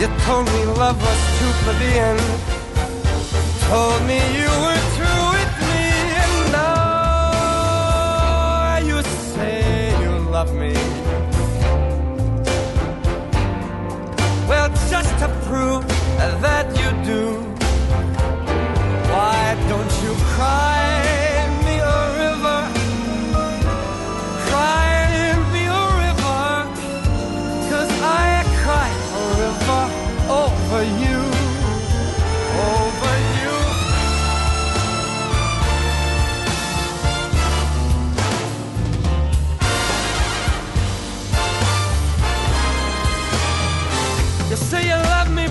You 0.00 0.08
told 0.26 0.46
me 0.54 0.62
love 0.82 0.98
was 1.00 1.20
true 1.38 1.54
for 1.62 1.74
the 1.82 1.90
end. 2.08 2.24
Told 3.70 4.00
me 4.10 4.18
you 4.40 4.50
were 4.64 4.82
true 4.96 5.22
with 5.36 5.54
me, 5.70 5.86
and 6.24 6.36
now 6.60 7.58
you 8.90 8.98
say 9.30 9.54
you 10.02 10.12
love 10.36 10.50
me. 10.52 10.74
Well, 14.48 14.68
just 14.90 15.12
to 15.22 15.28
prove 15.46 15.84
that 16.46 16.66
you 16.80 16.90
do, 17.12 17.22
why 19.12 19.42
don't 19.68 19.94
you 20.02 20.12
cry 20.34 20.77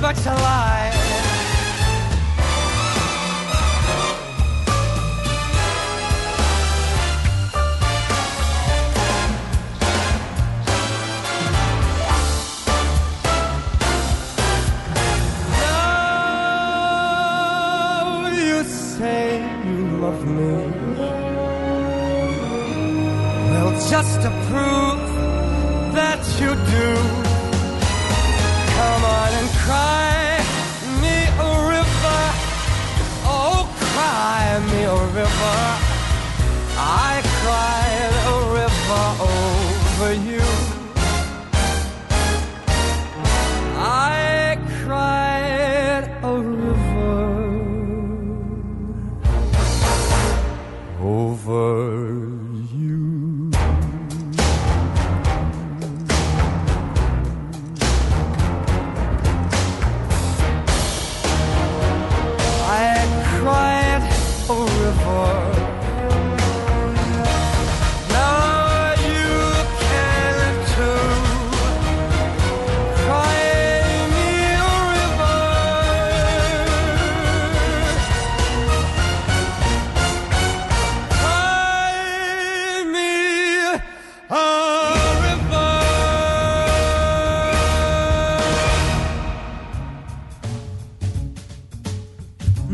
back 0.07 0.23
to 0.23 0.29
life. 0.29 0.76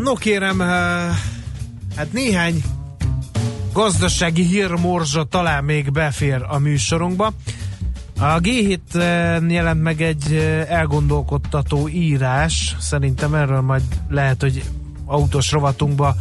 No 0.03 0.13
kérem, 0.13 0.61
eh, 0.61 0.67
hát 1.95 2.11
néhány 2.11 2.63
gazdasági 3.73 4.43
hírmorzsa 4.43 5.23
talán 5.23 5.63
még 5.63 5.91
befér 5.91 6.45
a 6.47 6.57
műsorunkba. 6.57 7.33
A 8.19 8.39
G7 8.39 8.79
jelent 9.49 9.81
meg 9.81 10.01
egy 10.01 10.33
eh, 10.33 10.69
elgondolkodtató 10.69 11.87
írás, 11.89 12.75
szerintem 12.79 13.33
erről 13.33 13.61
majd 13.61 13.83
lehet, 14.09 14.41
hogy 14.41 14.63
autós 15.05 15.51
rovatunkba 15.51 16.15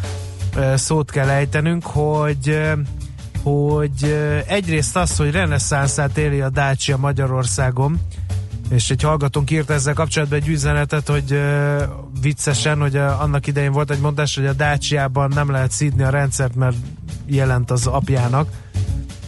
eh, 0.56 0.76
szót 0.76 1.10
kell 1.10 1.28
ejtenünk, 1.28 1.84
hogy 1.84 2.48
eh, 2.48 2.72
hogy 3.42 4.02
eh, 4.02 4.44
egyrészt 4.46 4.96
az, 4.96 5.16
hogy 5.16 5.30
reneszánszát 5.30 6.18
éli 6.18 6.40
a 6.40 6.50
Dacia 6.50 6.96
Magyarországon, 6.96 8.00
és 8.72 8.90
egy 8.90 9.02
hallgatónk 9.02 9.50
írt 9.50 9.70
ezzel 9.70 9.94
kapcsolatban 9.94 10.38
egy 10.38 10.48
üzenetet, 10.48 11.08
hogy 11.08 11.32
uh, 11.32 11.82
viccesen, 12.20 12.80
hogy 12.80 12.96
uh, 12.96 13.22
annak 13.22 13.46
idején 13.46 13.72
volt 13.72 13.90
egy 13.90 14.00
mondás, 14.00 14.34
hogy 14.34 14.46
a 14.46 14.52
Dacia-ban 14.52 15.30
nem 15.34 15.50
lehet 15.50 15.70
szídni 15.70 16.02
a 16.02 16.10
rendszert, 16.10 16.54
mert 16.54 16.76
jelent 17.26 17.70
az 17.70 17.86
apjának. 17.86 18.48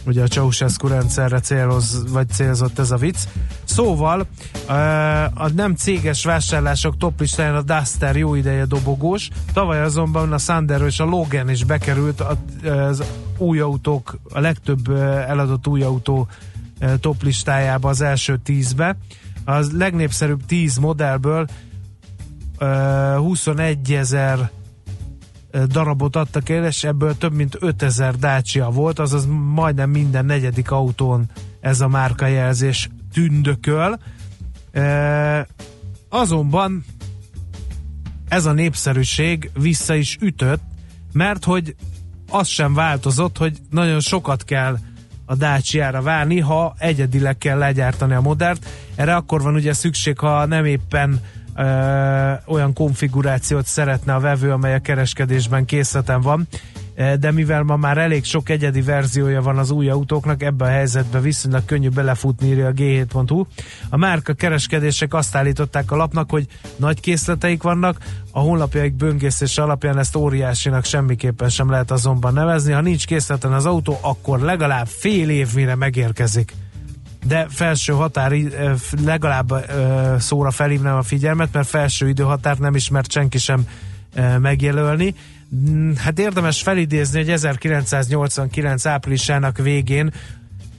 Ugye 0.05 0.23
a 0.23 0.27
Ceausescu 0.27 0.87
rendszerre 0.87 1.39
céloz, 1.39 2.11
vagy 2.11 2.29
célzott 2.29 2.79
ez 2.79 2.91
a 2.91 2.95
vicc. 2.95 3.17
Szóval 3.63 4.19
uh, 4.19 4.75
a 5.41 5.49
nem 5.55 5.75
céges 5.75 6.23
vásárlások 6.23 6.97
top 6.97 7.19
listáján 7.19 7.55
a 7.55 7.61
Duster 7.61 8.15
jó 8.15 8.35
ideje 8.35 8.65
dobogós, 8.65 9.29
tavaly 9.53 9.81
azonban 9.81 10.33
a 10.33 10.37
Sandero 10.37 10.85
és 10.85 10.99
a 10.99 11.05
Logan 11.05 11.49
is 11.49 11.63
bekerült 11.63 12.21
a, 12.21 12.37
az 12.69 13.03
új 13.37 13.59
autók, 13.59 14.17
a 14.33 14.39
legtöbb 14.39 14.89
eladott 15.27 15.67
új 15.67 15.83
autó 15.83 16.27
top 16.99 17.23
listájába 17.23 17.89
az 17.89 18.01
első 18.01 18.39
tízbe. 18.43 18.97
A 19.45 19.65
legnépszerűbb 19.71 20.45
10 20.45 20.77
modellből 20.77 21.47
uh, 22.59 23.15
21 23.15 23.93
ezer 23.93 24.51
darabot 25.67 26.15
adtak 26.15 26.49
el, 26.49 26.65
és 26.65 26.83
ebből 26.83 27.17
több 27.17 27.33
mint 27.33 27.57
5000 27.59 28.15
Dacia 28.15 28.69
volt, 28.69 28.99
azaz 28.99 29.27
majdnem 29.53 29.89
minden 29.89 30.25
negyedik 30.25 30.71
autón 30.71 31.29
ez 31.59 31.81
a 31.81 31.87
márkajelzés 31.87 32.89
tündököl. 33.13 33.99
E, 34.71 35.47
azonban 36.09 36.85
ez 38.27 38.45
a 38.45 38.51
népszerűség 38.51 39.51
vissza 39.59 39.95
is 39.95 40.17
ütött, 40.21 40.61
mert 41.13 41.43
hogy 41.43 41.75
az 42.29 42.47
sem 42.47 42.73
változott, 42.73 43.37
hogy 43.37 43.57
nagyon 43.69 43.99
sokat 43.99 44.43
kell 44.43 44.77
a 45.25 45.35
Dacia-ra 45.35 46.01
várni, 46.01 46.39
ha 46.39 46.75
egyedileg 46.77 47.37
kell 47.37 47.57
legyártani 47.57 48.13
a 48.13 48.21
modellt. 48.21 48.65
Erre 48.95 49.15
akkor 49.15 49.41
van 49.41 49.55
ugye 49.55 49.73
szükség, 49.73 50.19
ha 50.19 50.45
nem 50.45 50.65
éppen 50.65 51.21
ö, 51.55 51.63
olyan 52.45 52.73
konfigurációt 52.73 53.65
szeretne 53.65 54.13
a 54.13 54.19
vevő, 54.19 54.51
amely 54.51 54.73
a 54.73 54.79
kereskedésben 54.79 55.65
készleten 55.65 56.21
van, 56.21 56.47
de 57.19 57.31
mivel 57.31 57.63
ma 57.63 57.75
már 57.75 57.97
elég 57.97 58.23
sok 58.23 58.49
egyedi 58.49 58.81
verziója 58.81 59.41
van 59.41 59.57
az 59.57 59.71
új 59.71 59.89
autóknak, 59.89 60.43
ebbe 60.43 60.65
a 60.65 60.67
helyzetbe 60.67 61.19
viszonylag 61.19 61.65
könnyű 61.65 61.89
belefutni, 61.89 62.47
írja 62.47 62.67
a 62.67 62.71
G7.hu. 62.71 63.45
A 63.89 63.97
márka 63.97 64.33
kereskedések 64.33 65.13
azt 65.13 65.35
állították 65.35 65.91
a 65.91 65.95
lapnak, 65.95 66.29
hogy 66.29 66.47
nagy 66.75 66.99
készleteik 66.99 67.63
vannak, 67.63 67.97
a 68.31 68.39
honlapjaik 68.39 68.93
böngészése 68.93 69.61
alapján 69.61 69.97
ezt 69.97 70.15
óriásinak 70.15 70.85
semmiképpen 70.85 71.49
sem 71.49 71.69
lehet 71.69 71.91
azonban 71.91 72.33
nevezni. 72.33 72.71
Ha 72.71 72.81
nincs 72.81 73.05
készleten 73.05 73.53
az 73.53 73.65
autó, 73.65 73.97
akkor 74.01 74.39
legalább 74.39 74.87
fél 74.87 75.29
év 75.29 75.53
mire 75.55 75.75
megérkezik 75.75 76.53
de 77.27 77.45
felső 77.49 77.93
határ 77.93 78.33
legalább 79.05 79.65
szóra 80.19 80.51
felhívnám 80.51 80.95
a 80.95 81.03
figyelmet, 81.03 81.53
mert 81.53 81.67
felső 81.67 82.09
időhatárt 82.09 82.59
nem 82.59 82.75
ismert 82.75 83.11
senki 83.11 83.37
sem 83.37 83.67
megjelölni. 84.39 85.15
Hát 85.97 86.19
érdemes 86.19 86.61
felidézni, 86.61 87.19
hogy 87.19 87.29
1989 87.29 88.85
áprilisának 88.85 89.57
végén 89.57 90.13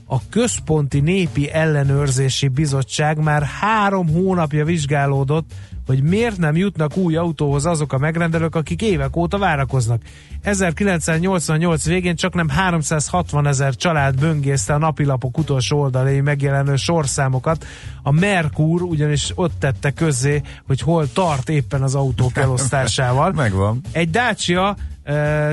a 0.05 0.29
Központi 0.29 0.99
Népi 0.99 1.51
Ellenőrzési 1.51 2.47
Bizottság 2.47 3.17
már 3.17 3.43
három 3.43 4.07
hónapja 4.07 4.65
vizsgálódott, 4.65 5.51
hogy 5.87 6.03
miért 6.03 6.37
nem 6.37 6.55
jutnak 6.55 6.97
új 6.97 7.15
autóhoz 7.15 7.65
azok 7.65 7.93
a 7.93 7.97
megrendelők, 7.97 8.55
akik 8.55 8.81
évek 8.81 9.15
óta 9.15 9.37
várakoznak. 9.37 10.01
1988 10.41 11.85
végén 11.85 12.15
csak 12.15 12.33
nem 12.33 12.49
360 12.49 13.47
ezer 13.47 13.75
család 13.75 14.19
böngészte 14.19 14.73
a 14.73 14.77
napilapok 14.77 15.37
utolsó 15.37 15.79
oldalai 15.79 16.21
megjelenő 16.21 16.75
sorszámokat. 16.75 17.65
A 18.03 18.11
Merkur 18.11 18.81
ugyanis 18.81 19.31
ott 19.35 19.53
tette 19.59 19.91
közzé, 19.91 20.41
hogy 20.67 20.81
hol 20.81 21.11
tart 21.13 21.49
éppen 21.49 21.81
az 21.81 21.95
autók 21.95 22.37
elosztásával. 22.37 23.31
Megvan. 23.43 23.81
Egy 23.91 24.09
Dacia 24.09 24.75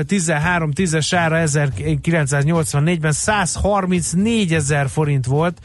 13 0.05 0.71
10-es 0.75 1.15
ára 1.15 1.43
1984-ben 1.45 3.11
134 3.11 4.53
ezer 4.53 4.89
forint 4.89 5.25
volt, 5.25 5.57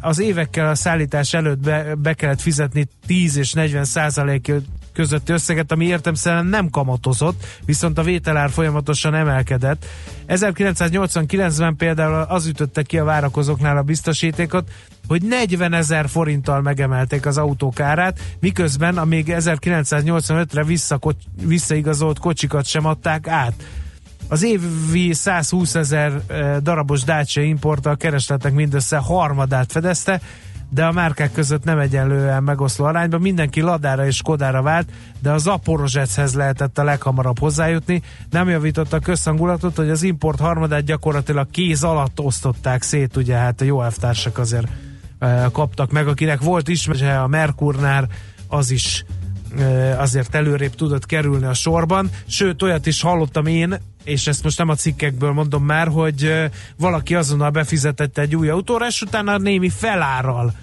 az 0.00 0.20
évekkel 0.20 0.68
a 0.68 0.74
szállítás 0.74 1.34
előtt 1.34 1.58
be, 1.58 1.94
be 1.94 2.14
kellett 2.14 2.40
fizetni 2.40 2.88
10 3.06 3.36
és 3.36 3.52
40 3.52 3.84
százalék 3.84 4.52
közötti 4.92 5.32
összeget, 5.32 5.72
ami 5.72 5.84
értemszerűen 5.84 6.46
nem 6.46 6.70
kamatozott, 6.70 7.46
viszont 7.64 7.98
a 7.98 8.02
vételár 8.02 8.50
folyamatosan 8.50 9.14
emelkedett. 9.14 9.86
1989-ben 10.28 11.76
például 11.76 12.14
az 12.14 12.46
ütötte 12.46 12.82
ki 12.82 12.98
a 12.98 13.04
várakozóknál 13.04 13.76
a 13.76 13.82
biztosítékot, 13.82 14.70
hogy 15.08 15.22
40 15.22 15.72
ezer 15.72 16.08
forinttal 16.08 16.60
megemelték 16.60 17.26
az 17.26 17.38
autók 17.38 17.80
árát, 17.80 18.20
miközben 18.40 18.98
a 18.98 19.04
még 19.04 19.26
1985-re 19.28 20.64
visszaigazolt 21.46 22.18
kocsikat 22.18 22.66
sem 22.66 22.84
adták 22.84 23.28
át. 23.28 23.54
Az 24.28 24.42
évi 24.42 25.12
120 25.12 25.74
ezer 25.74 26.22
darabos 26.62 27.02
Dacia 27.02 27.42
importtal 27.42 27.96
keresletnek 27.96 28.52
mindössze 28.52 28.96
harmadát 28.96 29.72
fedezte, 29.72 30.20
de 30.70 30.84
a 30.84 30.92
márkák 30.92 31.32
között 31.32 31.64
nem 31.64 31.78
egyenlően 31.78 32.42
megoszló 32.42 32.84
arányban. 32.84 33.20
Mindenki 33.20 33.60
Ladára 33.60 34.06
és 34.06 34.22
Kodára 34.22 34.62
vált, 34.62 34.88
de 35.22 35.30
az 35.30 35.46
Aporozsechez 35.46 36.34
lehetett 36.34 36.78
a 36.78 36.84
leghamarabb 36.84 37.38
hozzájutni. 37.38 38.02
Nem 38.30 38.48
javította 38.48 38.96
a 38.96 39.00
közhangulatot, 39.00 39.76
hogy 39.76 39.90
az 39.90 40.02
import 40.02 40.40
harmadát 40.40 40.84
gyakorlatilag 40.84 41.50
kéz 41.50 41.84
alatt 41.84 42.20
osztották 42.20 42.82
szét, 42.82 43.16
ugye 43.16 43.34
hát 43.34 43.60
a 43.60 43.64
jó 43.64 43.82
elvtársak 43.82 44.38
azért 44.38 44.68
e, 45.18 45.48
kaptak 45.52 45.90
meg, 45.90 46.08
akinek 46.08 46.40
volt 46.40 46.68
ismerőse 46.68 47.20
a 47.20 47.26
Merkurnál, 47.26 48.08
az 48.48 48.70
is 48.70 49.04
azért 49.96 50.34
előrébb 50.34 50.74
tudott 50.74 51.06
kerülni 51.06 51.46
a 51.46 51.54
sorban. 51.54 52.10
Sőt, 52.26 52.62
olyat 52.62 52.86
is 52.86 53.00
hallottam 53.00 53.46
én, 53.46 53.80
és 54.04 54.26
ezt 54.26 54.42
most 54.42 54.58
nem 54.58 54.68
a 54.68 54.74
cikkekből 54.74 55.32
mondom 55.32 55.64
már, 55.64 55.88
hogy 55.88 56.50
valaki 56.76 57.14
azonnal 57.14 57.50
befizetett 57.50 58.18
egy 58.18 58.36
új 58.36 58.48
autóra, 58.48 58.86
és 58.86 59.02
utána 59.02 59.38
némi 59.38 59.68
felárral 59.68 60.54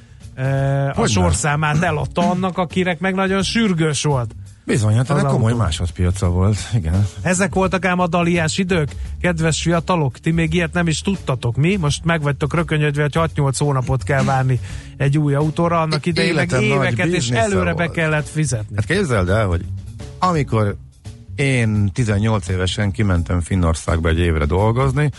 a 0.93 1.06
sorszámát 1.06 1.84
eladta 1.84 2.30
annak, 2.30 2.58
akinek 2.58 3.00
meg 3.00 3.15
nagyon 3.15 3.43
sürgős 3.43 4.04
volt. 4.04 4.36
Bizony, 4.65 4.95
hát 4.95 5.10
ennek 5.10 5.25
komoly 5.25 5.54
másodpiaca 5.54 6.30
volt, 6.30 6.58
igen. 6.73 7.08
Ezek 7.21 7.54
voltak 7.54 7.86
ám 7.86 7.99
a 7.99 8.08
daliás 8.08 8.58
idők, 8.58 8.89
kedves 9.21 9.62
fiatalok, 9.62 10.19
ti 10.19 10.32
még 10.32 10.54
ilyet 10.54 10.73
nem 10.73 10.88
is 10.88 11.01
tudtatok, 11.01 11.56
mi? 11.56 11.75
Most 11.75 12.04
meg 12.04 12.21
vagytok 12.21 12.54
rökönyödve, 12.54 13.01
hogy 13.01 13.30
6-8 13.36 13.56
hónapot 13.58 14.04
kell 14.04 14.23
várni 14.23 14.60
egy 14.97 15.17
új 15.17 15.34
autóra, 15.34 15.82
annak 15.82 16.06
idején 16.06 16.34
meg 16.34 16.51
éveket, 16.51 17.08
és 17.08 17.30
előre 17.30 17.73
be 17.73 17.91
kellett 17.91 18.28
fizetni. 18.28 18.75
Hát 18.75 18.86
képzeld 18.86 19.30
el, 19.30 19.47
hogy 19.47 19.65
amikor 20.19 20.75
én 21.36 21.91
18 21.93 22.47
évesen 22.47 22.91
kimentem 22.91 23.41
Finnországba 23.41 24.10
egy 24.10 24.19
évre 24.19 24.45
dolgozni, 24.45 25.12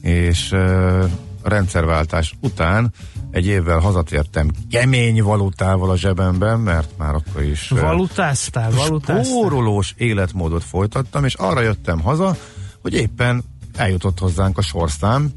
és 0.00 0.52
uh, 0.52 1.04
rendszerváltás 1.42 2.34
után 2.40 2.92
egy 3.30 3.46
évvel 3.46 3.78
hazatértem 3.78 4.50
kemény 4.70 5.22
valutával 5.22 5.90
a 5.90 5.96
zsebemben, 5.96 6.60
mert 6.60 6.90
már 6.98 7.14
akkor 7.14 7.42
is 7.42 7.68
valutáztál, 7.68 8.70
valutáztál. 8.70 9.24
spórolós 9.24 9.94
életmódot 9.96 10.64
folytattam, 10.64 11.24
és 11.24 11.34
arra 11.34 11.60
jöttem 11.60 12.00
haza, 12.00 12.36
hogy 12.82 12.94
éppen 12.94 13.44
eljutott 13.76 14.18
hozzánk 14.18 14.58
a 14.58 14.62
sorszám, 14.62 15.30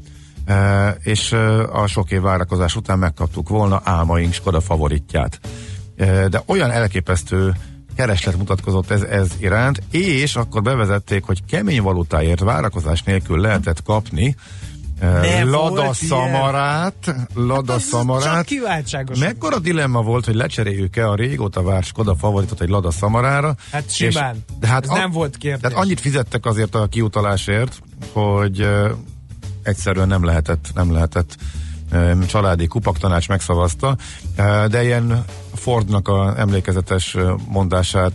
és 1.02 1.32
a 1.72 1.86
sok 1.86 2.10
év 2.10 2.20
várakozás 2.20 2.76
után 2.76 2.98
megkaptuk 2.98 3.48
volna 3.48 3.80
álmaink 3.84 4.32
Skoda 4.32 4.60
favoritját. 4.60 5.40
De 6.28 6.42
olyan 6.46 6.70
elképesztő 6.70 7.54
kereslet 7.96 8.36
mutatkozott 8.36 8.90
ez, 8.90 9.02
ez 9.02 9.28
iránt, 9.38 9.82
és 9.90 10.36
akkor 10.36 10.62
bevezették, 10.62 11.24
hogy 11.24 11.44
kemény 11.44 11.82
valutáért 11.82 12.40
várakozás 12.40 13.02
nélkül 13.02 13.40
lehetett 13.40 13.82
kapni 13.82 14.36
ne 15.20 15.44
Lada 15.44 15.92
Szamarát, 15.92 17.14
Lada 17.34 17.72
hát 17.72 17.80
Szamarát. 17.80 18.50
Mekkora 19.18 19.58
dilemma 19.58 20.02
volt, 20.02 20.24
hogy 20.24 20.34
lecseréljük-e 20.34 21.08
a 21.08 21.14
régóta 21.14 21.62
várt 21.62 21.86
Skoda 21.86 22.14
favoritot 22.14 22.60
egy 22.60 22.68
Lada 22.68 22.90
Szamarára. 22.90 23.54
Hát 23.70 23.92
simán. 23.92 24.34
És, 24.34 24.54
de 24.60 24.66
hát 24.66 24.84
Ez 24.84 24.90
a, 24.90 24.94
nem 24.94 25.10
volt 25.10 25.36
kérdés. 25.36 25.60
Tehát 25.60 25.78
annyit 25.78 26.00
fizettek 26.00 26.46
azért 26.46 26.74
a 26.74 26.86
kiutalásért, 26.86 27.82
hogy 28.12 28.60
uh, 28.60 28.90
egyszerűen 29.62 30.08
nem 30.08 30.24
lehetett, 30.24 30.70
nem 30.74 30.92
lehetett 30.92 31.36
uh, 31.92 32.26
családi 32.26 32.66
kupaktanács 32.66 33.28
megszavazta, 33.28 33.96
uh, 34.38 34.64
de 34.64 34.82
a 35.52 35.56
Fordnak 35.56 36.08
a 36.08 36.34
emlékezetes 36.38 37.16
mondását 37.48 38.12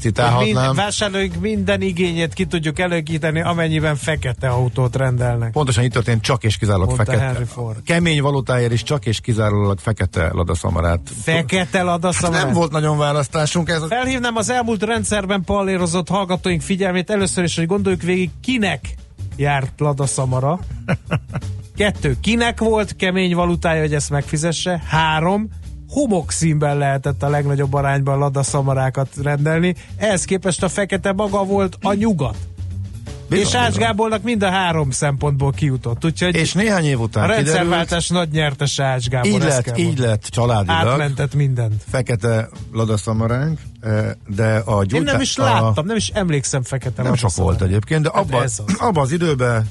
citálhatnám. 0.00 0.64
Mind, 0.64 0.76
vásárlóink 0.76 1.40
minden 1.40 1.80
igényét 1.80 2.34
ki 2.34 2.44
tudjuk 2.44 2.78
előkíteni, 2.78 3.40
amennyiben 3.42 3.96
fekete 3.96 4.48
autót 4.48 4.96
rendelnek. 4.96 5.52
Pontosan 5.52 5.84
itt 5.84 5.92
történt 5.92 6.22
csak 6.22 6.44
és 6.44 6.56
kizárólag 6.56 6.94
fekete. 6.94 7.36
Kemény 7.84 8.22
valutáért 8.22 8.72
is 8.72 8.82
csak 8.82 9.06
és 9.06 9.20
kizárólag 9.20 9.78
fekete 9.78 10.30
ladaszamarát. 10.32 11.00
Fekete 11.22 11.82
ladaszamarát? 11.82 12.36
Hát 12.36 12.46
nem 12.46 12.54
volt 12.54 12.72
nagyon 12.72 12.98
választásunk. 12.98 13.68
Ez 13.68 13.82
Felhívnám 13.88 14.36
az 14.36 14.50
elmúlt 14.50 14.82
rendszerben 14.82 15.44
pallérozott 15.44 16.08
hallgatóink 16.08 16.60
figyelmét 16.60 17.10
először 17.10 17.44
is, 17.44 17.56
hogy 17.56 17.66
gondoljuk 17.66 18.02
végig, 18.02 18.30
kinek 18.42 18.94
járt 19.36 19.80
ladaszamara. 19.80 20.58
Kettő, 21.76 22.16
kinek 22.20 22.58
volt 22.58 22.96
kemény 22.96 23.34
valutája, 23.34 23.80
hogy 23.80 23.94
ezt 23.94 24.10
megfizesse? 24.10 24.82
Három, 24.86 25.48
homokszínben 25.90 26.78
lehetett 26.78 27.22
a 27.22 27.28
legnagyobb 27.28 27.74
arányban 27.74 28.18
ladaszamarákat 28.18 29.08
rendelni, 29.22 29.74
ehhez 29.96 30.24
képest 30.24 30.62
a 30.62 30.68
fekete 30.68 31.12
maga 31.12 31.44
volt 31.44 31.76
a 31.82 31.92
nyugat. 31.92 32.36
Bizony, 33.28 33.46
és 33.46 33.54
Ács 33.54 33.74
Gábornak 33.74 34.22
mind 34.22 34.42
a 34.42 34.50
három 34.50 34.90
szempontból 34.90 35.52
kijutott. 35.52 36.04
Úgyhogy 36.04 36.36
és 36.36 36.52
néhány 36.52 36.84
év 36.84 37.00
után 37.00 37.24
A 37.24 37.26
rendszerváltás 37.26 38.08
nagy 38.08 38.28
nyertes 38.30 38.78
Ács 38.78 39.08
Gábor. 39.08 39.30
Így 39.30 39.42
lett, 39.42 39.78
így 39.78 39.98
lett 39.98 40.22
családilag. 40.22 40.86
Átmentett 40.86 41.34
mindent. 41.34 41.82
Fekete 41.88 42.48
ladaszamaránk, 42.72 43.58
eh, 43.80 44.10
de 44.26 44.62
a 44.64 44.84
gyújtás... 44.84 44.98
Én 44.98 45.02
nem 45.02 45.20
is 45.20 45.36
láttam, 45.36 45.72
a, 45.76 45.82
nem 45.82 45.96
is 45.96 46.08
emlékszem 46.08 46.62
fekete 46.62 47.02
Nem 47.02 47.14
sok 47.14 47.34
volt 47.34 47.62
egyébként, 47.62 48.02
de 48.02 48.10
hát 48.14 48.22
abban 48.24 48.42
az. 48.42 48.62
abba 48.78 49.00
az 49.00 49.12
időben 49.12 49.68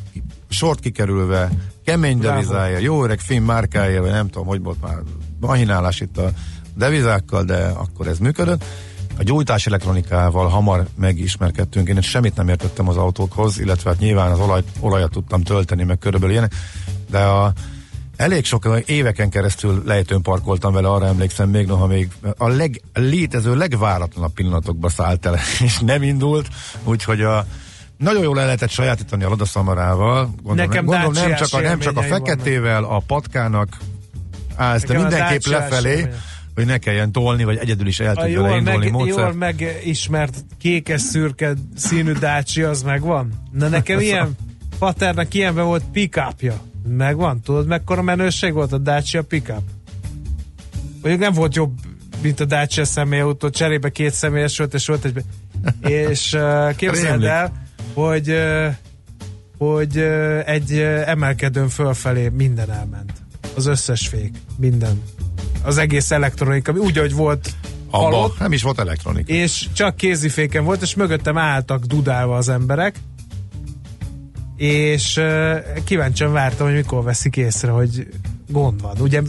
sort 0.49 0.79
kikerülve, 0.79 1.49
kemény 1.85 2.19
devizája, 2.19 2.77
jó 2.77 3.03
öreg 3.03 3.19
finn 3.19 3.43
márkája, 3.43 4.01
vagy 4.01 4.11
nem 4.11 4.29
tudom, 4.29 4.47
hogy 4.47 4.61
volt 4.61 4.81
már 4.81 4.97
mahinálás 5.39 5.99
itt 5.99 6.17
a 6.17 6.31
devizákkal, 6.75 7.43
de 7.43 7.57
akkor 7.65 8.07
ez 8.07 8.19
működött. 8.19 8.63
A 9.17 9.23
gyújtás 9.23 9.65
elektronikával 9.65 10.47
hamar 10.47 10.87
megismerkedtünk, 10.95 11.87
én 11.87 12.01
semmit 12.01 12.35
nem 12.35 12.47
értettem 12.47 12.87
az 12.87 12.97
autókhoz, 12.97 13.59
illetve 13.59 13.89
hát 13.89 13.99
nyilván 13.99 14.31
az 14.31 14.39
olaj, 14.39 14.61
olajat 14.79 15.11
tudtam 15.11 15.43
tölteni, 15.43 15.83
meg 15.83 15.97
körülbelül 15.97 16.33
ilyenek, 16.33 16.53
de 17.09 17.19
a, 17.19 17.53
elég 18.15 18.45
sok 18.45 18.81
éveken 18.85 19.29
keresztül 19.29 19.83
lejtőn 19.85 20.21
parkoltam 20.21 20.73
vele, 20.73 20.89
arra 20.89 21.05
emlékszem 21.05 21.49
még, 21.49 21.67
noha 21.67 21.87
még 21.87 22.11
a 22.37 22.47
leg, 22.47 22.81
létező 22.93 23.55
legváratlanabb 23.55 24.33
pillanatokba 24.33 24.89
szállt 24.89 25.25
el, 25.25 25.37
és 25.65 25.79
nem 25.79 26.03
indult, 26.03 26.47
úgyhogy 26.83 27.21
a 27.21 27.45
nagyon 27.97 28.23
jól 28.23 28.39
el 28.39 28.45
lehetett 28.45 28.69
sajátítani 28.69 29.23
a 29.23 29.29
ladaszamarával. 29.29 30.29
Gondolom, 30.35 30.55
Nekem 30.55 30.85
gondolom 30.85 31.13
nem, 31.13 31.35
csak 31.35 31.53
a, 31.53 31.59
nem 31.59 31.79
csak 31.79 31.97
a 31.97 32.01
feketével, 32.01 32.83
a 32.83 33.01
patkának 33.07 33.77
állsz 34.59 34.83
te 34.83 34.97
mindenképp 34.97 35.45
lefelé, 35.45 35.99
semmi. 35.99 36.13
hogy 36.55 36.65
ne 36.65 36.77
kelljen 36.77 37.11
tolni, 37.11 37.43
vagy 37.43 37.57
egyedül 37.57 37.87
is 37.87 37.99
el 37.99 38.15
tudja 38.15 38.41
leindulni 38.41 38.89
meg, 38.89 39.07
Jól 39.07 39.33
megismert 39.33 40.45
kékes-szürke 40.57 41.53
színű 41.75 42.11
dácsi, 42.11 42.61
az 42.61 42.83
megvan? 42.83 43.33
Na 43.51 43.67
nekem 43.67 43.99
ilyen 44.09 44.35
paternek 44.79 45.33
ilyenben 45.33 45.65
volt 45.65 45.83
pick-upja. 45.91 46.61
Megvan? 46.87 47.41
Tudod, 47.41 47.67
mekkora 47.67 48.01
menőség 48.01 48.53
volt 48.53 48.73
a 48.73 48.77
Dacia 48.77 49.23
pickup? 49.23 49.63
Mondjuk 51.01 51.21
nem 51.21 51.33
volt 51.33 51.55
jobb, 51.55 51.71
mint 52.21 52.39
a 52.39 52.45
Dacia 52.45 52.85
személyautó, 52.85 53.49
cserébe 53.49 53.89
két 53.89 54.13
személyes 54.13 54.57
volt, 54.57 54.73
és 54.73 54.87
volt 54.87 55.05
egy... 55.05 55.23
és 56.05 56.33
uh, 56.33 56.75
képzeld 56.75 57.23
el, 57.23 57.51
hogy 57.93 58.29
uh, 58.29 58.67
hogy 59.57 59.97
uh, 59.97 60.41
egy 60.45 60.71
uh, 60.71 61.09
emelkedőn 61.09 61.69
fölfelé 61.69 62.29
minden 62.29 62.71
elment 62.71 63.11
az 63.55 63.65
összes 63.65 64.07
fék, 64.07 64.31
minden. 64.57 65.01
Az 65.63 65.77
egész 65.77 66.11
elektronika, 66.11 66.71
úgy, 66.71 66.97
hogy 66.97 67.13
volt 67.13 67.49
halott. 67.89 68.39
Nem 68.39 68.51
is 68.51 68.61
volt 68.61 68.79
elektronika. 68.79 69.33
És 69.33 69.67
csak 69.73 69.95
kéziféken 69.95 70.63
volt, 70.63 70.81
és 70.81 70.95
mögöttem 70.95 71.37
álltak 71.37 71.83
dudálva 71.83 72.35
az 72.35 72.49
emberek, 72.49 72.95
és 74.57 75.17
uh, 75.17 75.83
kíváncsian 75.83 76.31
vártam, 76.31 76.67
hogy 76.67 76.75
mikor 76.75 77.03
veszik 77.03 77.37
észre, 77.37 77.71
hogy 77.71 78.07
gond 78.47 78.81
van. 78.81 78.97
Ugye 78.99 79.21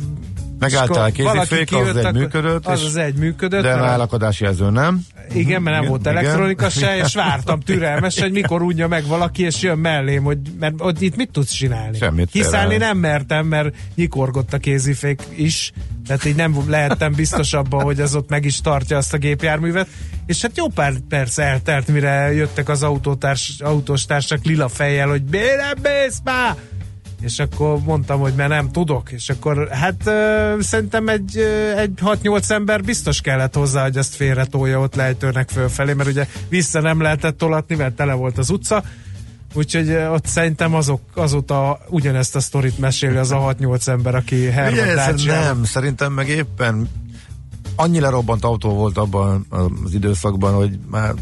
Megálltál 0.59 1.11
valaki 1.17 1.23
kézifék, 1.23 1.73
az 1.75 1.97
egy 1.97 2.13
működött, 2.13 2.67
Az 2.67 2.85
az 2.85 2.97
egy 2.97 3.15
működött. 3.15 3.63
De 3.63 3.71
állakadási 3.71 4.45
jelző 4.45 4.71
nem. 4.71 5.05
Igen, 5.33 5.63
mert 5.63 5.77
nem 5.77 5.85
Igen, 5.85 5.89
volt 5.89 6.01
igen. 6.01 6.17
elektronika 6.17 6.69
se, 6.69 6.97
és 6.97 7.15
vártam 7.15 7.61
türelmes, 7.61 8.21
hogy 8.21 8.33
mikor 8.33 8.63
unja 8.63 8.89
meg 8.89 9.07
valaki, 9.07 9.43
és 9.43 9.63
jön 9.63 9.79
mellém, 9.79 10.23
hogy 10.23 10.39
mert 10.61 10.75
ott 10.79 11.01
itt 11.01 11.17
mit 11.17 11.31
tudsz 11.31 11.53
csinálni? 11.53 11.99
Semmit 11.99 12.31
Kiszállni 12.31 12.71
tényleg. 12.71 12.89
nem 12.89 12.99
mertem, 12.99 13.47
mert 13.47 13.75
nyikorgott 13.95 14.53
a 14.53 14.59
kézifék 14.59 15.23
is, 15.37 15.73
tehát 16.07 16.25
így 16.25 16.35
nem 16.37 16.65
lehettem 16.69 17.13
biztos 17.13 17.53
abban, 17.53 17.83
hogy 17.83 18.01
az 18.01 18.15
ott 18.15 18.29
meg 18.29 18.45
is 18.45 18.61
tartja 18.61 18.97
azt 18.97 19.15
a 19.15 19.19
gépjárművet, 19.19 19.89
és 20.27 20.43
hát 20.43 20.57
jó 20.57 20.69
pár 20.69 20.93
perc 21.09 21.39
eltelt, 21.39 21.89
mire 21.89 22.33
jöttek 22.33 22.69
az 22.69 22.83
autótárs, 22.83 23.61
autós 23.61 24.07
társak 24.07 24.45
lila 24.45 24.69
fejjel, 24.69 25.09
hogy 25.09 25.23
miért 25.31 25.57
nem 25.57 25.79
mész 25.83 26.21
már? 26.25 26.57
És 27.21 27.39
akkor 27.39 27.79
mondtam, 27.85 28.21
hogy 28.21 28.33
mert 28.35 28.49
nem 28.49 28.71
tudok, 28.71 29.13
és 29.13 29.29
akkor 29.29 29.69
hát 29.69 30.07
ö, 30.07 30.55
szerintem 30.61 31.09
egy, 31.09 31.37
ö, 31.37 31.77
egy 31.77 31.93
6-8 32.03 32.51
ember 32.51 32.83
biztos 32.83 33.21
kellett 33.21 33.55
hozzá, 33.55 33.83
hogy 33.83 33.97
azt 33.97 34.15
félre 34.15 34.45
tolja 34.45 34.81
ott 34.81 34.95
lejtőnek 34.95 35.49
fölfelé, 35.49 35.93
mert 35.93 36.09
ugye 36.09 36.27
vissza 36.49 36.81
nem 36.81 37.01
lehetett 37.01 37.39
tolatni, 37.39 37.75
mert 37.75 37.95
tele 37.95 38.13
volt 38.13 38.39
az 38.39 38.51
utca, 38.51 38.83
úgyhogy 39.55 39.91
ott 39.91 40.27
szerintem 40.27 40.75
azok, 40.75 41.01
azóta 41.15 41.81
ugyanezt 41.89 42.37
a 42.37 42.41
sztorit 42.41 42.79
meséli 42.79 43.17
az 43.17 43.31
a 43.31 43.55
6-8 43.61 43.89
ember, 43.89 44.15
aki 44.15 44.45
Herman 44.45 45.25
nem, 45.25 45.65
szerintem 45.65 46.13
meg 46.13 46.29
éppen 46.29 46.89
annyi 47.75 48.01
lerobbant 48.01 48.45
autó 48.45 48.71
volt 48.71 48.99
abban 48.99 49.47
az 49.85 49.95
időszakban, 49.95 50.55
hogy 50.55 50.79
már 50.91 51.15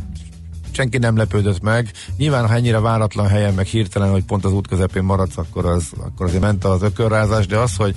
senki 0.79 0.99
nem 0.99 1.17
lepődött 1.17 1.61
meg. 1.63 1.91
Nyilván, 2.17 2.47
ha 2.49 2.55
ennyire 2.55 2.81
váratlan 2.81 3.29
helyen, 3.29 3.55
meg 3.55 3.67
hirtelen, 3.67 4.11
hogy 4.11 4.25
pont 4.25 4.45
az 4.45 4.53
út 4.53 4.69
közepén 4.69 5.03
maradsz, 5.03 5.37
akkor, 5.37 5.67
az, 5.67 5.85
akkor 5.99 6.27
azért 6.27 6.43
ment 6.43 6.65
az 6.65 6.83
ökörrázás, 6.83 7.47
de 7.47 7.57
az, 7.59 7.77
hogy 7.77 7.95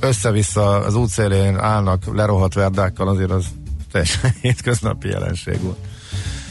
össze-vissza 0.00 0.70
az 0.70 0.94
út 0.94 1.08
szélén 1.08 1.56
állnak 1.56 2.02
lerohadt 2.16 2.54
verdákkal, 2.54 3.08
azért 3.08 3.30
az 3.30 3.44
teljesen 3.92 4.30
hétköznapi 4.42 5.08
jelenség 5.08 5.60
volt. 5.62 5.76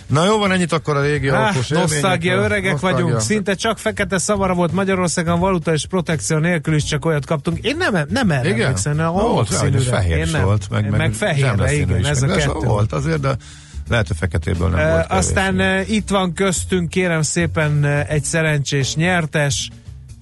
Na 0.07 0.25
jó, 0.25 0.37
van 0.37 0.51
ennyit 0.51 0.71
akkor 0.71 0.95
a 0.95 1.01
régi 1.01 1.29
Ah, 1.29 1.45
autós 1.47 1.67
nosztalgia, 1.67 2.35
öregek 2.35 2.71
Nosztalgia. 2.71 3.03
vagyunk. 3.03 3.21
Szinte 3.21 3.53
csak 3.53 3.77
fekete 3.77 4.17
szavara 4.17 4.53
volt 4.53 4.71
Magyarországon, 4.71 5.39
valuta 5.39 5.73
és 5.73 5.85
protekció 5.85 6.37
nélkül 6.37 6.75
is 6.75 6.83
csak 6.83 7.05
olyat 7.05 7.25
kaptunk. 7.25 7.57
Én 7.57 7.77
nem, 7.77 8.05
nem 8.09 8.31
erre 8.31 8.47
Igen? 8.49 8.61
emlékszem, 8.61 8.99
a 8.99 9.11
volt 9.11 9.51
ez 9.51 9.57
színűre. 9.57 9.83
fehér 9.83 10.17
Én 10.17 10.27
nem. 10.31 10.43
volt, 10.43 10.69
meg, 10.69 10.89
meg, 10.89 10.99
meg 10.99 11.13
fehérre, 11.13 11.73
igen, 11.73 12.05
ez 12.05 12.21
a 12.21 12.27
kettő. 12.27 12.65
Volt 12.67 12.93
azért, 12.93 13.19
de 13.19 13.37
lehet, 13.87 14.07
hogy 14.07 14.17
feketéből 14.17 14.69
nem 14.69 14.79
Ö, 14.79 14.91
volt 14.91 15.07
kevés. 15.07 15.25
Aztán 15.25 15.59
ö, 15.59 15.81
itt 15.81 16.09
van 16.09 16.33
köztünk, 16.33 16.89
kérem 16.89 17.21
szépen 17.21 17.85
egy 17.85 18.23
szerencsés 18.23 18.95
nyertes, 18.95 19.69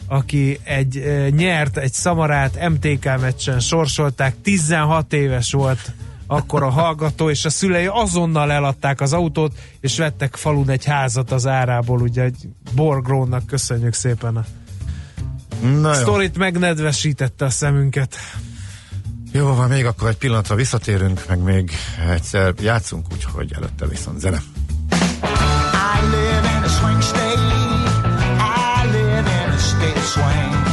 aki 0.07 0.59
egy 0.63 0.97
ö, 0.97 1.27
nyert 1.29 1.77
egy 1.77 1.93
szamarát 1.93 2.69
MTK 2.69 3.03
meccsen 3.21 3.59
sorsolták, 3.59 4.35
16 4.41 5.13
éves 5.13 5.51
volt 5.51 5.93
akkor 6.27 6.63
a 6.63 6.69
hallgató, 6.69 7.29
és 7.29 7.45
a 7.45 7.49
szülei 7.49 7.85
azonnal 7.85 8.51
eladták 8.51 9.01
az 9.01 9.13
autót, 9.13 9.53
és 9.79 9.97
vettek 9.97 10.35
falun 10.35 10.69
egy 10.69 10.85
házat 10.85 11.31
az 11.31 11.47
árából, 11.47 12.01
ugye 12.01 12.23
egy 12.23 12.49
Borgrónnak 12.75 13.45
köszönjük 13.45 13.93
szépen 13.93 14.35
a 14.35 14.45
Na 15.61 15.87
jó. 15.87 16.01
sztorit 16.01 16.37
megnedvesítette 16.37 17.45
a 17.45 17.49
szemünket. 17.49 18.15
Jó, 19.35 19.53
van, 19.53 19.69
még 19.69 19.85
akkor 19.85 20.09
egy 20.09 20.17
pillanatra 20.17 20.55
visszatérünk, 20.55 21.21
meg 21.27 21.39
még 21.39 21.71
egyszer 22.09 22.53
játszunk, 22.59 23.05
úgyhogy 23.13 23.53
előtte 23.55 23.87
viszont 23.87 24.19
zene. 24.19 24.41
I 24.91 26.05
live 26.05 26.57
in 26.57 26.63
a 26.63 26.67
swing 26.67 27.01
state. 27.01 27.39
I 28.39 28.91
live 28.91 29.19
in 29.19 29.49
a 29.49 29.57
state 29.57 29.97
of 29.97 30.11
swing. 30.11 30.64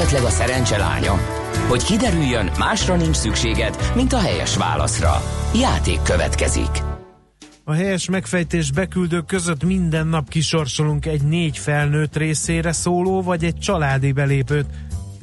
Esetleg 0.00 0.22
a 0.22 0.30
szerencse 0.30 0.78
lánya? 0.78 1.14
Hogy 1.68 1.84
kiderüljön, 1.84 2.50
másra 2.58 2.96
nincs 2.96 3.16
szükséged, 3.16 3.92
mint 3.94 4.12
a 4.12 4.18
helyes 4.18 4.56
válaszra. 4.56 5.22
Játék 5.54 6.02
következik. 6.02 6.70
A 7.64 7.72
helyes 7.72 8.08
megfejtés 8.08 8.72
beküldők 8.72 9.26
között 9.26 9.64
minden 9.64 10.06
nap 10.06 10.28
kisorsolunk 10.28 11.06
egy 11.06 11.22
négy 11.22 11.58
felnőtt 11.58 12.16
részére 12.16 12.72
szóló, 12.72 13.22
vagy 13.22 13.44
egy 13.44 13.58
családi 13.58 14.12
belépőt. 14.12 14.66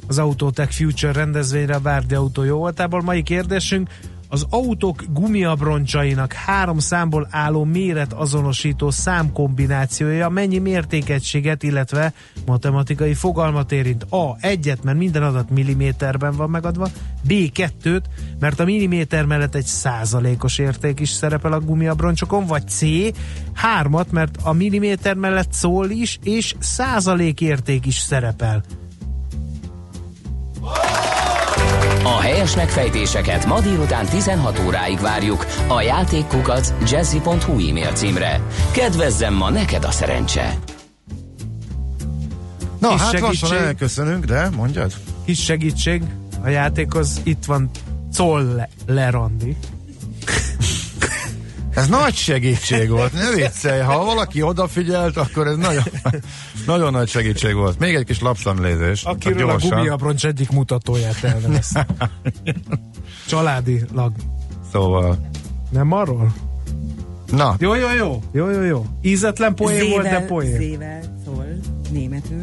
Az 0.06 0.18
Autotech 0.18 0.72
Future 0.72 1.12
rendezvényre 1.12 1.74
a 1.74 1.80
Várdi 1.80 2.14
Autó 2.14 2.44
jó 2.44 2.58
voltából. 2.58 3.02
Mai 3.02 3.22
kérdésünk, 3.22 3.88
az 4.28 4.46
autók 4.50 5.04
gumiabroncsainak 5.12 6.32
három 6.32 6.78
számból 6.78 7.26
álló 7.30 7.64
méret 7.64 8.12
azonosító 8.12 8.90
számkombinációja 8.90 10.28
mennyi 10.28 10.58
mértékegységet, 10.58 11.62
illetve 11.62 12.12
matematikai 12.46 13.14
fogalmat 13.14 13.72
érint? 13.72 14.02
A. 14.02 14.36
Egyet, 14.40 14.82
mert 14.82 14.98
minden 14.98 15.22
adat 15.22 15.50
milliméterben 15.50 16.36
van 16.36 16.50
megadva. 16.50 16.88
B. 17.22 17.52
Kettőt, 17.52 18.08
mert 18.38 18.60
a 18.60 18.64
milliméter 18.64 19.24
mellett 19.24 19.54
egy 19.54 19.66
százalékos 19.66 20.58
érték 20.58 21.00
is 21.00 21.08
szerepel 21.08 21.52
a 21.52 21.60
gumiabroncsokon. 21.60 22.46
Vagy 22.46 22.68
C. 22.68 22.82
Hármat, 23.52 24.10
mert 24.10 24.36
a 24.42 24.52
milliméter 24.52 25.14
mellett 25.14 25.52
szól 25.52 25.90
is, 25.90 26.18
és 26.22 26.54
százalék 26.58 27.40
érték 27.40 27.86
is 27.86 27.96
szerepel. 27.96 28.62
A 32.02 32.20
helyes 32.20 32.56
megfejtéseket 32.56 33.46
ma 33.46 33.60
délután 33.60 34.06
16 34.06 34.62
óráig 34.66 34.98
várjuk 35.00 35.46
a 35.68 35.80
játékkukac 35.80 36.72
jazzy.hu 36.90 37.68
e-mail 37.68 37.92
címre. 37.92 38.40
Kedvezzem 38.72 39.34
ma 39.34 39.50
neked 39.50 39.84
a 39.84 39.90
szerencse! 39.90 40.54
Na, 42.80 42.88
Kis 42.88 43.00
hát 43.00 43.10
segítség. 43.10 43.40
lassan 43.40 43.66
elköszönünk, 43.66 44.24
de 44.24 44.48
mondjad. 44.56 44.92
Kis 45.24 45.44
segítség 45.44 46.02
a 46.44 46.48
játékhoz. 46.48 47.20
Itt 47.22 47.44
van 47.44 47.70
Zoll 48.12 48.60
Lerandi. 48.86 49.56
Ez 51.78 51.88
nagy 51.88 52.14
segítség 52.14 52.90
volt, 52.90 53.12
ne 53.12 53.30
viccelj, 53.30 53.80
ha 53.80 54.04
valaki 54.04 54.42
odafigyelt, 54.42 55.16
akkor 55.16 55.46
ez 55.46 55.56
nagyon, 55.56 55.82
nagyon 56.66 56.92
nagy 56.92 57.08
segítség 57.08 57.54
volt. 57.54 57.78
Még 57.78 57.94
egy 57.94 58.04
kis 58.04 58.20
lapszemlézés. 58.20 59.02
Akiről 59.02 59.50
a 59.50 59.56
gumiabroncs 59.56 60.26
egyik 60.26 60.50
mutatóját 60.50 61.24
elvesz. 61.24 61.72
Családilag. 63.28 64.12
Szóval, 64.72 65.28
Nem 65.70 65.92
arról? 65.92 66.32
na, 67.30 67.54
Jó, 67.58 67.74
jó, 67.74 67.88
jó. 67.98 68.22
Jó, 68.32 68.50
jó, 68.50 68.62
jó. 68.62 68.86
Ízetlen 69.02 69.54
poén 69.54 69.90
volt, 69.90 70.02
de 70.02 70.20
poén. 70.20 70.56
Zével 70.56 71.00
szól 71.24 71.46
németül. 71.90 72.42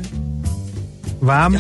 Vám, 1.20 1.56